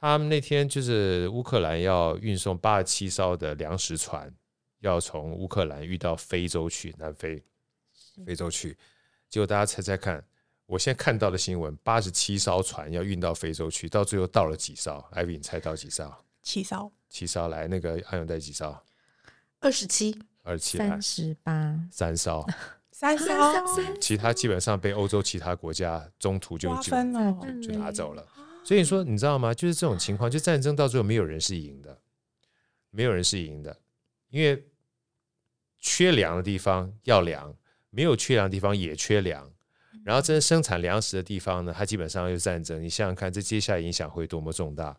[0.00, 4.32] 他们那天就是乌克兰要运送八十七艘的粮食船，
[4.78, 7.42] 要从乌克兰运到非洲去，南非，
[8.24, 8.76] 非洲去。
[9.28, 10.24] 结果大家猜猜看，
[10.66, 15.04] 我现在看到的新闻，八十七艘船要运到非洲去，到最后到了几艘？
[15.10, 16.14] 艾比，你猜到几艘？
[16.42, 16.92] 七艘。
[17.08, 18.76] 七艘来，那个安永带几艘？
[19.58, 20.16] 二十七。
[20.44, 20.78] 二十七。
[20.78, 21.76] 三十八。
[21.90, 22.46] 三艘。
[22.92, 23.26] 三艘。
[24.00, 26.92] 其他基本上被欧洲其他国家中途就就
[27.60, 28.24] 就拿走了。
[28.68, 29.54] 所以说，你知道吗？
[29.54, 31.98] 就是这种情况，就战争到最后没有人是赢的，
[32.90, 33.74] 没有人是赢的，
[34.28, 34.62] 因为
[35.78, 37.56] 缺粮的地方要粮，
[37.88, 39.50] 没有缺粮的地方也缺粮，
[40.04, 42.82] 然后真生产粮食的地方呢，它基本上又战争。
[42.82, 44.94] 你想想看，这接下来影响会多么重大？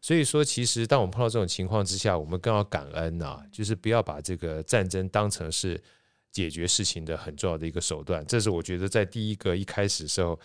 [0.00, 5.82] 所以说，其实当我们碰到这种情况之下，我们更要感恩啊，就是不要把这个战争当成是
[6.30, 8.24] 解决事情的很重要的一个手段。
[8.26, 10.38] 这是我觉得在第一个一开始的时候。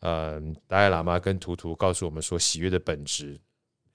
[0.00, 3.36] 嗯，达赖喇嘛跟图图告诉我们说，喜悦的本质，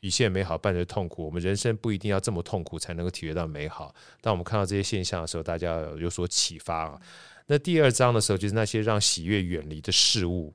[0.02, 1.26] 一切美好伴着痛苦。
[1.26, 3.96] 我们人生不一定要这么痛苦才能够体会到美好。
[4.20, 7.02] 当我们看到这些现象的时候，大家有所启发啊。
[7.48, 10.54] 那第二章的时候，就是那些让喜悦远离的事物。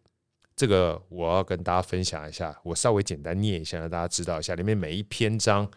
[0.55, 5.71] 这个我要跟大家分享一下，我稍微简单念一下，让大家知道一下，里面每一篇章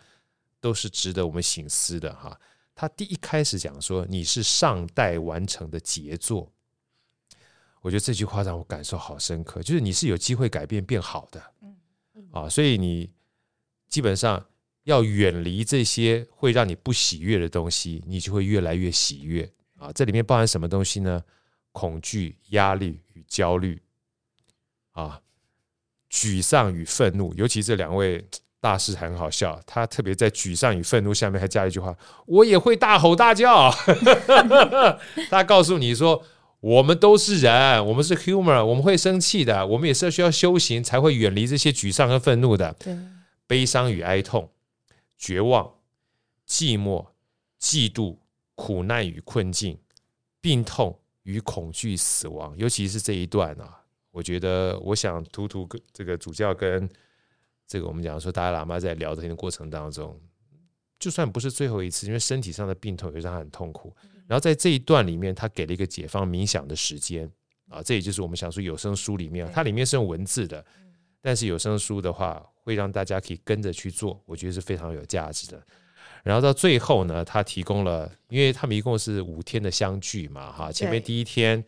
[0.59, 2.37] 都是值得我们省思的哈。
[2.73, 6.51] 他第一开始讲说，你是上代完成的杰作。
[7.81, 11.75] 我觉得这句话让我感受好深刻，就是你是有机会改变变好的，嗯
[12.31, 13.09] 啊，所以你
[13.87, 14.45] 基本上
[14.83, 19.91] 要远离这些会让你不喜悦的东西，你就会越来越喜悦啊。
[19.93, 21.23] 这里面包含什么东西呢？
[21.71, 23.81] 恐惧、压力与焦虑，
[24.91, 25.19] 啊，
[26.11, 27.33] 沮丧与愤怒。
[27.33, 28.23] 尤其这两位
[28.59, 33.71] 大师很好笑，他特别在沮丧与愤怒下面还加了一句话：“我也会大吼大叫。
[35.31, 36.23] ”他告诉你说。
[36.61, 42.75] 我们都是人，我们是 humor，我们会生气的，我们也是需要修行才会远离这些沮丧和愤怒的。
[43.47, 44.49] 悲伤与哀痛、
[45.17, 45.73] 绝望、
[46.47, 47.05] 寂寞、
[47.59, 48.15] 嫉妒、
[48.55, 49.77] 苦难与困境、
[50.39, 53.81] 病痛与恐惧、死亡，尤其是这一段啊，
[54.11, 56.87] 我觉得，我想图图跟这个主教跟
[57.67, 60.17] 这个我们讲说达赖喇嘛在聊天的过程当中，
[60.99, 63.93] 就算不是最后一次，因为身体上的病痛也让他很痛苦。
[64.31, 67.29] 然后在这一段里面，他给了一个解放冥想的时间
[67.67, 70.65] 啊，这也就是我们想说有声书里面，它里面是用文字的，
[71.21, 75.61] 但是有声书的话会让大家可以跟着去做，我觉得是非常有价值的。
[76.23, 81.61] 然后到最后呢，他提供了，因为他们一共是五天的相聚嘛，哈，前面第一天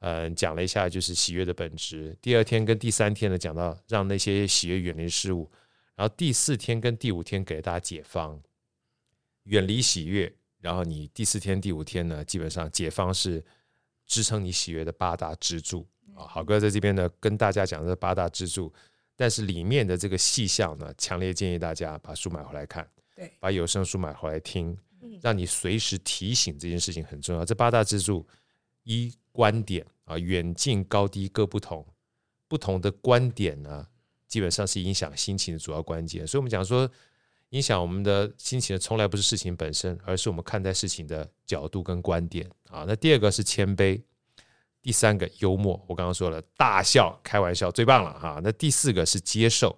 [0.00, 5.48] 嗯讲了一下就是喜悦的本质，第二天跟第三天呢讲到让那些喜悦远离事物，
[5.94, 8.36] 然后第四天跟第五天给大家解放，
[9.44, 10.34] 远离喜悦。
[10.60, 13.42] 然后你第四天、第五天呢，基本上解方是
[14.06, 16.26] 支撑你喜悦的八大支柱啊。
[16.26, 18.70] 好哥在这边呢，跟大家讲这八大支柱，
[19.16, 22.86] 但是里面的这个细项呢，强烈建议大家把书买回来看，
[23.16, 24.76] 对，把有声书买回来听，
[25.22, 27.44] 让你随时提醒这件事情很重要。
[27.44, 28.26] 这八大支柱，
[28.82, 31.86] 一观点啊，远近高低各不同，
[32.46, 33.86] 不同的观点呢，
[34.28, 36.26] 基本上是影响心情的主要关键。
[36.26, 36.90] 所以我们讲说。
[37.50, 42.84] 影响我们的心情的从来不是事情本身，而是我们看待事情的角度跟观点啊。
[42.86, 44.00] 那第二个是谦卑，
[44.80, 48.40] 第三个幽默，我刚刚说了，大笑开玩笑最棒了哈。
[48.42, 49.76] 那第四个是接受，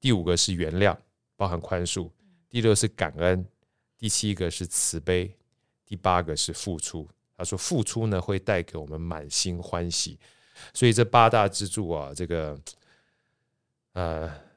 [0.00, 0.96] 第五个是原谅，
[1.36, 2.10] 包含宽恕，
[2.48, 3.46] 第六是感恩，
[3.98, 5.30] 第七个是慈悲，
[5.84, 7.06] 第八个是付出。
[7.36, 10.18] 他说付出呢会带给我们满心欢喜，
[10.72, 12.58] 所以这八大支柱啊，这个
[13.92, 14.47] 呃。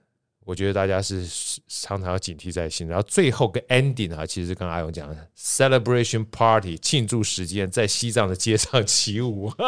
[0.44, 1.24] 我觉得大家是
[1.68, 9.54] 常常要警惕在心，然后最后个 ending 啊，其实跟阿勇讲的 celebration party 庆祝时间，在西藏的街上起舞，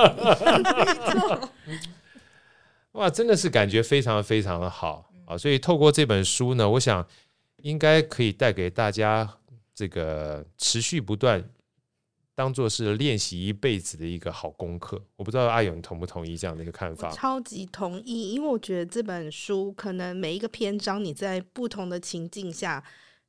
[2.94, 5.38] 哇，真的是感觉非常非常的好啊！
[5.38, 7.08] 所以透过这本书呢，我想
[7.62, 9.38] 应该可以带给大家
[9.76, 11.44] 这个持续不断。
[12.36, 17.12] 当做是练习一辈子的一个好功课，我不知道阿勇同不同意这样的一个看法？
[17.12, 22.84] 超级同意，因为我觉得这本书可能每一个篇章，你在不同的情境下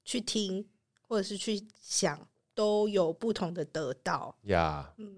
[0.05, 0.67] 去听
[1.03, 4.37] 或者是去想，都有不同的得到。
[4.45, 5.03] 呀，Yeah.
[5.03, 5.17] 嗯，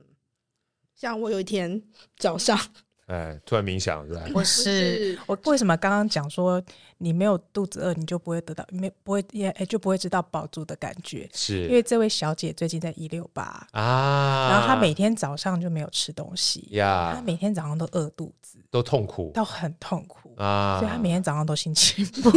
[0.94, 1.82] 像我有一天
[2.16, 2.58] 早上。
[3.06, 4.22] 哎，突然冥想是吧？
[4.32, 6.60] 不是，我为什么刚刚讲说
[6.98, 11.28] 你没有肚子饿，你就不会得到没不会也哎就不会知道饱足的感觉？
[11.32, 11.68] 是。
[11.68, 20.34] 因为这位小姐最近在一六八啊，然后她每天早上就没有吃东西呀，她每天早上都饿肚子，都痛苦，都很痛苦。
[20.36, 22.36] 啊，所以她每天早上都心情不好。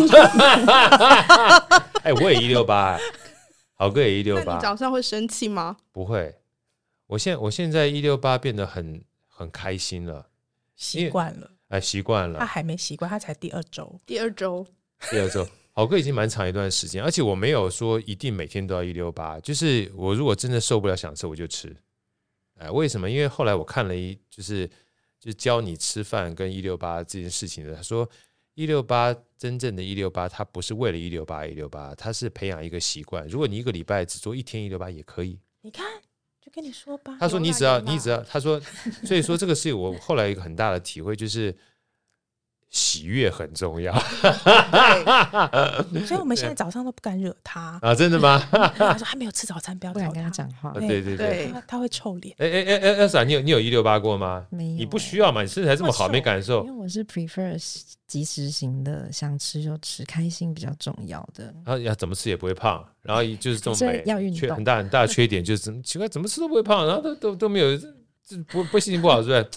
[2.04, 2.96] 哎，我也一六八，
[3.74, 5.78] 好哥也一六八，你早上会生气吗？
[5.92, 6.36] 不会，
[7.08, 10.28] 我现我现在一六八变得很很开心了。
[10.80, 12.40] 习惯了，哎，习惯了。
[12.40, 14.66] 他还没习惯，他才第二周，第二周，
[15.12, 15.48] 第二周。
[15.74, 21.76] 好哥已经蛮长一段时间，而且我没有说一定每天都要一六八，就是我如果真的受不了想吃，我就吃。
[22.56, 23.10] 哎，为什么？
[23.10, 24.70] 因为后来我看了一，就是
[25.20, 28.10] 就教你吃饭跟一六八这件事情的，他说
[28.56, 33.28] 一六八真正的一六八，它不是为了一六八一六八，它是培养一个习惯。
[33.28, 35.86] 如果你一个礼拜只做一天一六八也可以，你看。
[36.50, 38.60] 跟你说吧，他说你只要你只要他说，
[39.04, 41.56] 所以说这个是我后来一个很大的体会，就是
[42.70, 43.92] 喜悦很重要
[46.06, 47.80] 所以我们现在早上都不敢惹他。
[47.82, 47.96] 啊！
[47.96, 48.40] 真的吗？
[48.52, 50.72] 他说他没有吃早餐，不要不敢跟他讲话。
[50.74, 52.36] 对对对，对他他会臭脸。
[52.38, 54.46] 哎哎哎哎，Elsa，你有你有一六八过吗？
[54.52, 55.42] 没有你不需要嘛？
[55.42, 57.58] 你身材这么好，没感受因为我是 prefer
[58.06, 61.46] 即时型的，想吃就吃，开心比较重要的。
[61.66, 69.48] 然后要怎么吃也不会胖，然后就是这么美，所以要运动缺很大很大的缺点就是奇怪，怎么吃都不会胖，然后都都都没有，这不不心情不好是不是？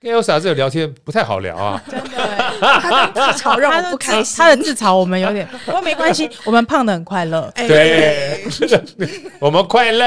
[0.00, 1.82] 跟 Elsa 这个聊天不太好聊啊。
[1.90, 2.16] 真的，
[2.60, 4.36] 他的自嘲让我不开心。
[4.36, 7.50] 他的自嘲我们有点，不过没关系，我们胖的很快乐。
[7.56, 8.44] 哎对，
[9.40, 10.06] 我们快乐，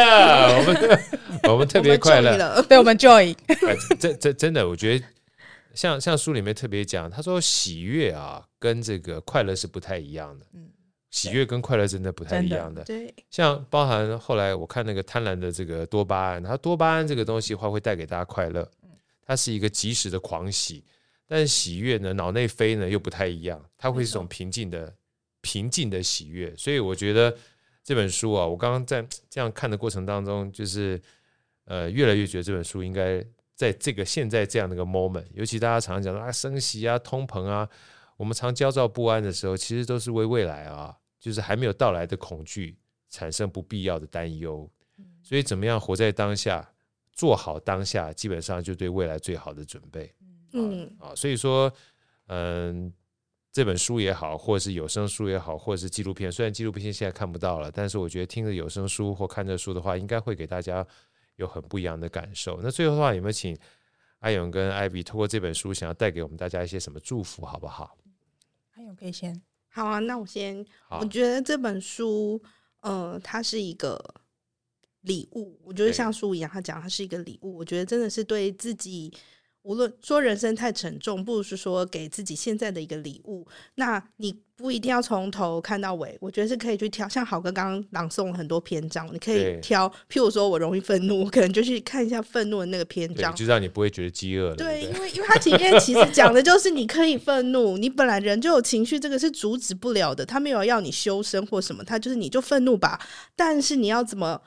[0.57, 0.99] 我们
[1.51, 2.37] 我们特别快乐。
[2.37, 2.61] 乐。
[2.63, 5.05] 对我们 Joy，哎这这真的，我觉得
[5.73, 10.45] 像像书里面特别讲，他说喜悦啊，跟这个快乐是不太一样的。
[11.09, 12.81] 喜悦跟快乐真的不太一样的。
[12.85, 18.65] 对，像包含后来我看那个贪婪的这个多巴胺，它多巴胺这个东西的话会带给大家快乐，
[19.31, 20.83] 它是一个即时的狂喜。
[21.25, 24.93] 但是喜悦呢，脑内啡呢又不太一样，它会是一种平静的
[25.39, 26.53] 平静的喜悦。
[26.57, 27.33] 所以我觉得
[27.81, 29.01] 这本书啊，我刚刚在
[29.31, 31.01] 这样看的过程当中，就是
[31.63, 33.25] 呃越来越觉得这本书应该
[33.55, 37.65] 在这个现在这样的一个 moment，尤其大家常常讲到啊升息啊通膨啊，
[38.17, 42.77] 我们常焦躁不安的时候，其实都是为未来啊，就是还没有到来的恐惧
[43.09, 44.69] 产生不必要的担忧。
[45.23, 46.70] 所以怎么样活在当下，
[47.21, 50.11] 做好当下，基本上就对未来最好的准备。
[50.53, 51.71] 嗯啊，所以说，
[52.25, 52.91] 嗯，
[53.51, 60.83] 这本书也好，或者是有声书也好，或者是纪录片，虽然纪录片现在看不到了，但是我觉得听着有声书或看着书的话，应该会给大家
[61.35, 62.59] 有很不一样的感受。
[62.63, 63.55] 那最后的话，有没有请
[64.21, 67.95] 阿勇跟艾比透过这本书，想要带给我们大家一些什么祝福，好不好？
[68.75, 69.39] 阿勇可以先。
[69.69, 70.65] 好啊，那我先。
[70.89, 72.41] 好我觉得这本书，
[72.79, 74.03] 呃，它是一个
[75.01, 75.59] 礼物。
[75.63, 77.57] 我觉得像书一样，他讲它是一个礼物。
[77.57, 79.11] 我觉得真的是对自己。
[79.63, 83.45] 无论说人生太沉重，不如是说给自己现在的一个礼物。
[83.75, 87.07] 那你不一定要从头看到尾，我觉得是可以去挑。
[87.07, 89.87] 像好哥刚刚朗诵了很多篇章，你可以挑。
[90.09, 94.55] 譬如说我容易愤怒，我可能就去看一下愤怒的那个篇章，就让你不会觉得饥饿了。
[94.55, 100.25] 对，因为因为他前面其实讲的就是你可以愤怒，你本来人就有情绪，这个是阻止不了的。
[100.25, 102.99] 他没有要你修身或什么，他就是你就愤怒吧。
[103.35, 104.41] 但是你要怎么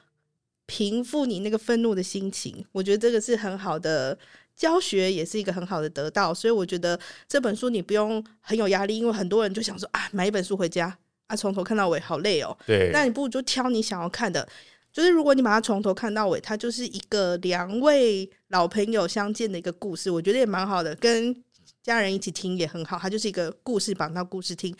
[0.66, 2.64] 平复你那个愤怒的心情？
[2.72, 4.18] 我觉得这个是很好的。
[4.56, 6.96] 教学也是一个很好的得到，所以我觉得
[7.26, 10.96] 这本书你不用很有压力，因为很多人就想说啊，买一本书回家
[11.26, 12.56] 啊，从头看到尾好累哦。
[12.64, 14.48] 对，那你不如就挑你想要看的，
[14.92, 21.34] 就是如果你把它从头看到尾，它就是一个两位老朋友相见的一个故事，我觉得也蛮好的，跟
[21.82, 24.72] 家人一起听也很好，它就是一个故事，绑到故事听。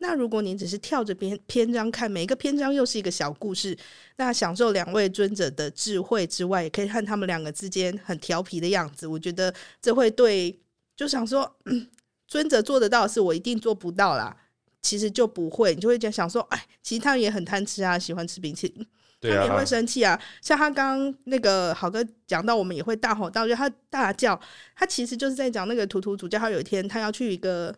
[0.00, 3.76] 那如果你只是跳着篇篇章看，每一个篇章又是一个小故事，
[4.16, 9.08] 那享受两位尊者的智慧之外，也可以看他们两个之间很调皮的样子。
[9.08, 10.56] 我觉得这会对，
[10.96, 11.84] 就想说，嗯，
[12.28, 14.36] 尊者做得到的事，我一定做不到啦。
[14.80, 18.86] 其实就不会，你就会讲想说，哎，其实他也很贪吃啊，喜欢吃冰淇淋，
[19.20, 20.18] 他们也会生气啊。
[20.40, 24.40] 像他刚刚那个好哥讲到，我们也会大吼大叫，他大叫，
[24.76, 27.74] 他其实就是在讲那个图图主教，他有一天他要去一个。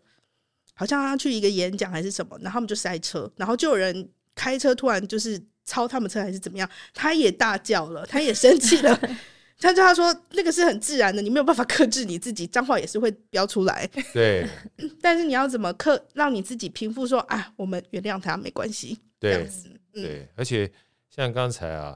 [0.81, 8.99] 好像他去一个演讲还是什么，然后他们就塞车，然后就有人开车突然就是超他们车还是怎么样，他也大叫了，他也生气了。
[9.61, 13.87] 他就他说那个是很自然的，你没有办法克制你自己，脏话也是会飙出来。
[14.15, 14.49] 对，
[15.03, 18.99] 但是你要怎么克让你自己平复说啊，我们原谅他没关系。
[19.19, 20.73] 对，这样子嗯、对，而且
[21.11, 21.95] 像刚才啊，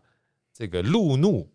[0.53, 1.49] 这个路怒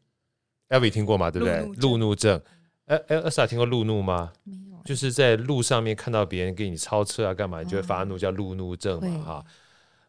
[0.70, 1.30] ，Elvi 听过吗？
[1.30, 1.64] 对不对？
[1.80, 2.42] 路怒症，
[2.86, 4.34] 哎哎，Elsa 听过路怒吗？
[4.44, 4.69] 没有。
[4.90, 9.46] 就是在路上面看到别人给你超车啊，干嘛你就会发怒，叫路怒症嘛，嗯、哈。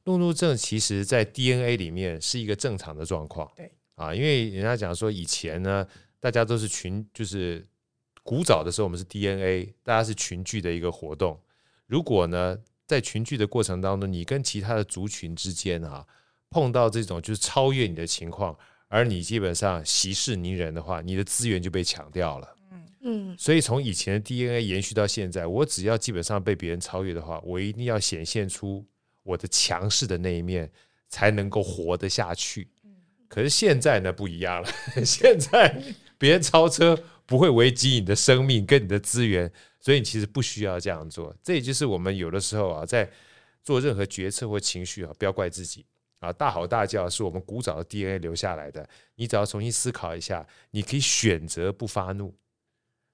[0.04, 5.86] 路怒症其实在 DNA 里面是一个正常的状况，对啊，因为人家讲说以前呢，
[6.18, 7.62] 大家都是群，就是
[8.22, 11.38] 古早的时候我们是 DNA，大家是群聚的一个活动。
[11.86, 12.56] 如果呢，
[12.86, 16.06] 在群聚的过程当中，你跟其他的族群之间啊，
[16.48, 18.56] 碰到这种就是超越你的情况，
[18.88, 22.56] 而你基本上息事宁人的话，你的资源就被抢掉了。
[22.72, 22.82] 嗯，
[23.38, 28.86] 所以从以前的 DNA 延续到现在，我只要基本上被别人超越的话，我一定要显现出
[29.22, 30.70] 我的强势的那一面，
[31.08, 32.68] 才能够活得下去。
[33.28, 34.68] 可是现在呢，不一样了，
[35.04, 35.82] 现在
[36.18, 41.34] 别人超车不会危及你的生命跟你的资源，所以你其实不需要这样做。
[41.42, 43.08] 这也就是我们有的时候啊，在
[43.62, 45.86] 做任何决策或情绪啊，不要怪自己
[46.18, 48.86] 啊，大吼大叫是我们古早的 DNA 留下来的。
[49.14, 52.34] 你只要重新思考一下，你可以选择不发怒。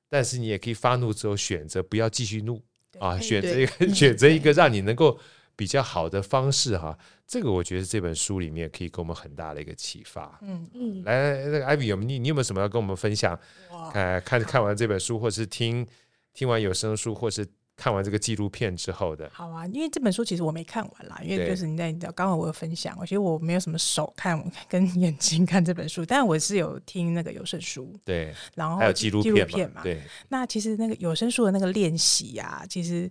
[0.09, 2.63] 但是你也可以发怒之后选择不要继续怒
[2.99, 5.19] 啊，选择一个 选择一个让你能够
[5.55, 6.97] 比较好的方式哈。
[7.27, 10.39] 这个我觉得这本书里面可以给我们很大的一个启发。
[10.43, 13.39] 嗯嗯，来，那个艾比有你你有没有什么要跟我们分享？
[13.93, 15.87] 呃看看完这本书，或是听
[16.33, 17.47] 听完有声书，或是
[17.77, 19.31] 看完这个纪录片之后的。
[19.33, 29.83] 好啊，因为这本书其实我没看完啦，因为就是你在你知道，刚好我有分享，我觉得我没有什么手看 跟眼睛看这本书，但我是有听那个有声书，对，然后还有纪录片嘛。
[29.83, 33.11] 对，那其实那个有声书的那个练习呀，其实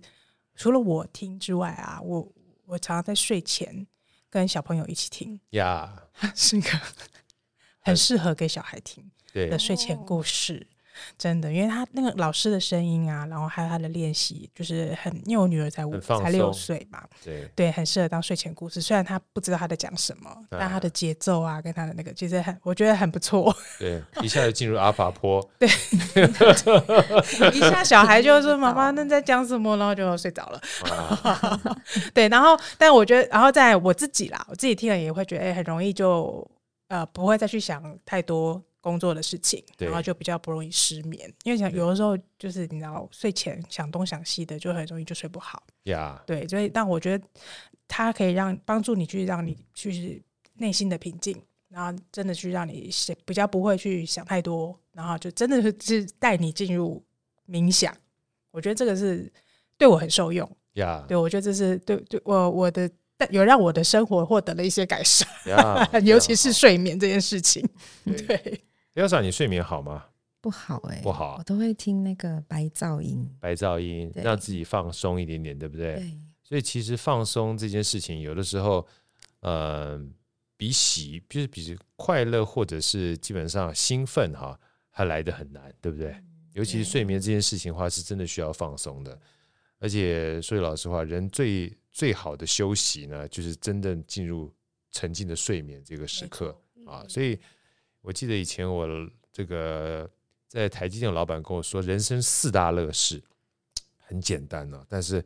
[0.56, 2.32] 除了我听之外啊，我
[2.66, 3.86] 我常常在睡前
[4.28, 5.94] 跟小朋友一起听呀，
[6.34, 6.68] 是个
[7.80, 10.66] 很适合给小孩听的睡前故事。
[11.18, 18.80] 真的，因为他那个老师的声音啊，然后还有他的练习，就是很，因为我女儿才五才六岁嘛，对对，很适合当睡前故事。
[18.80, 23.54] 虽然他不知道他在讲什么，啊、但他的节奏啊，跟他的那个其实很，我觉得很不错。
[23.78, 25.46] 对，一下就进入阿法坡。
[25.58, 25.68] 对，
[27.52, 30.60] 一下小孩就说：“妈妈，那在讲什么？”然后就睡着了。
[30.90, 31.60] 啊、
[32.14, 36.48] 对，然后，但我觉得，然后在我自己啦，我自己听了也会觉得，哎，很容易就
[36.88, 38.62] 呃，不会再去想太多。
[38.86, 45.60] 工作的事情，然后就比较不容易失眠，因为想有的时候就是你知道睡前想东想西的，就很容易就睡不好。
[45.86, 47.26] 呀，对，所以但我觉得
[47.88, 50.22] 它可以让帮助你去让你去
[50.54, 51.36] 内心的平静，
[51.68, 52.88] 然后真的去让你
[53.24, 57.04] 比较不会去想太多，然后就真的是是带你进入
[57.48, 57.92] 冥想。
[58.52, 59.28] 我觉得这个是
[59.76, 60.48] 对我很受用。
[60.74, 62.88] 呀，对，我觉得这是对对我我的
[63.30, 65.26] 有让我的生活获得了一些改善，
[66.06, 67.68] 尤其是睡眠这件事情。
[68.04, 68.60] 对。
[68.60, 68.75] 要
[69.08, 70.06] 想你睡眠好吗？
[70.40, 71.34] 不好哎、欸，不好。
[71.38, 75.96] 我都会听那个白噪音，白噪音让自己放松一点点，对不对？
[75.96, 76.18] 对。
[76.44, 78.86] 所以其实放松这件事情，有的时候，
[79.40, 80.00] 呃，
[80.56, 84.56] 比喜就是比快乐或者是基本上兴奋哈，
[84.90, 86.12] 还来得很难，对不对？
[86.12, 89.18] 嗯、尤其是睡眠这件事情的话，是真的需要放松的。
[89.80, 94.54] 而且说句老实话，人最最好的休息呢，就是真正进入
[94.92, 97.36] 沉浸的睡眠这个时刻啊，所以。
[98.06, 98.86] 我记得以前我
[99.32, 100.08] 这个
[100.46, 103.20] 在台积电的老板跟我说，人生四大乐事
[103.98, 105.22] 很简单呢、啊，但是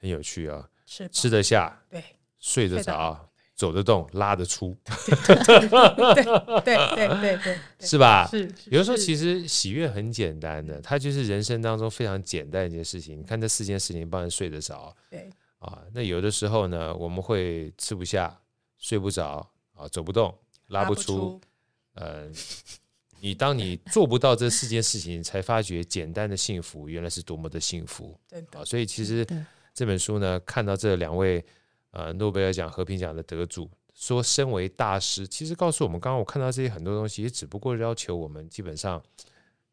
[0.00, 2.02] 很有趣啊，吃吃得下，对，
[2.40, 8.26] 睡得着，走得动，拉得出， 对对对对对，是吧？
[8.28, 8.52] 是。
[8.66, 13.16] 有的时候其实喜悦很简单的，它就是人生当中非常简单的一件事情。
[13.16, 15.30] 你看这四件事情，帮人睡得着，对
[15.60, 15.84] 啊。
[15.92, 18.36] 那有的时候呢，我们会吃不下，
[18.76, 21.40] 睡不着啊，走不动，拉不出。
[21.94, 22.28] 呃，
[23.20, 28.18] 你当你做不到这四件事情，才发觉简单的幸福原来是多么的幸福。
[28.28, 29.26] 对啊，所以其实
[29.72, 31.44] 这本书呢，看到这两位
[31.92, 39.02] 呃诺贝尔奖和平奖的得主说身为大师，其实告诉我们，刚刚我看到这些很多东西，也只不过要求我们基本上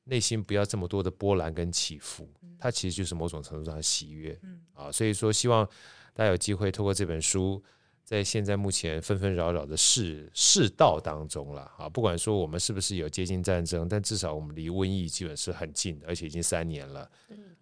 [0.04, 4.40] 内心不要这么多的波澜跟起伏，它其实就是某种程度上的喜悦。
[4.44, 5.68] 嗯啊，所以说希望
[6.14, 7.62] 大家有机会透过这本书。
[8.12, 17.10] 在现在目前纷纷扰扰的世世道当中了啊，不管说我们是不是有接近战争，但至少我们离瘟疫基本是很近的，而且已经三年了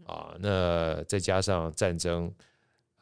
[0.08, 0.36] 啊。
[0.40, 2.34] 那再加上战争，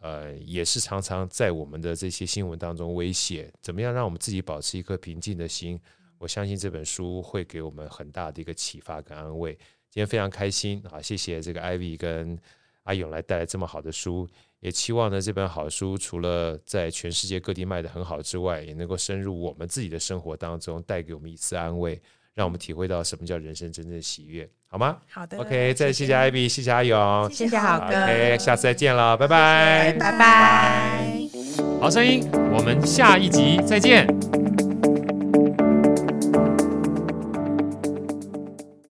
[0.01, 3.49] 呃，也是常常在我们的这些新闻当中威胁。
[3.61, 5.79] 怎么样让我们自己保持一颗平静的心？
[6.17, 9.53] 我相信这本书会给我们很大的一个启发跟安慰。
[9.89, 12.37] 今天非常开心啊，谢谢这个 Ivy 跟
[12.83, 14.27] 阿勇来带来这么好的书。
[14.59, 22.01] 也期望呢，这本好书除了在全世界各地卖的很好之外，也能够深入我们自己的生活当中，带给我们一丝安慰，
[22.33, 24.97] 让我们体会到什么叫人生真正的喜悦，好吗？
[25.09, 31.21] 好的，OK，再谢谢艾比谢谢阿勇，谢谢好哥，OK，下次再见了，拜拜，拜拜，
[31.79, 34.07] 好声音，我们下一集再见。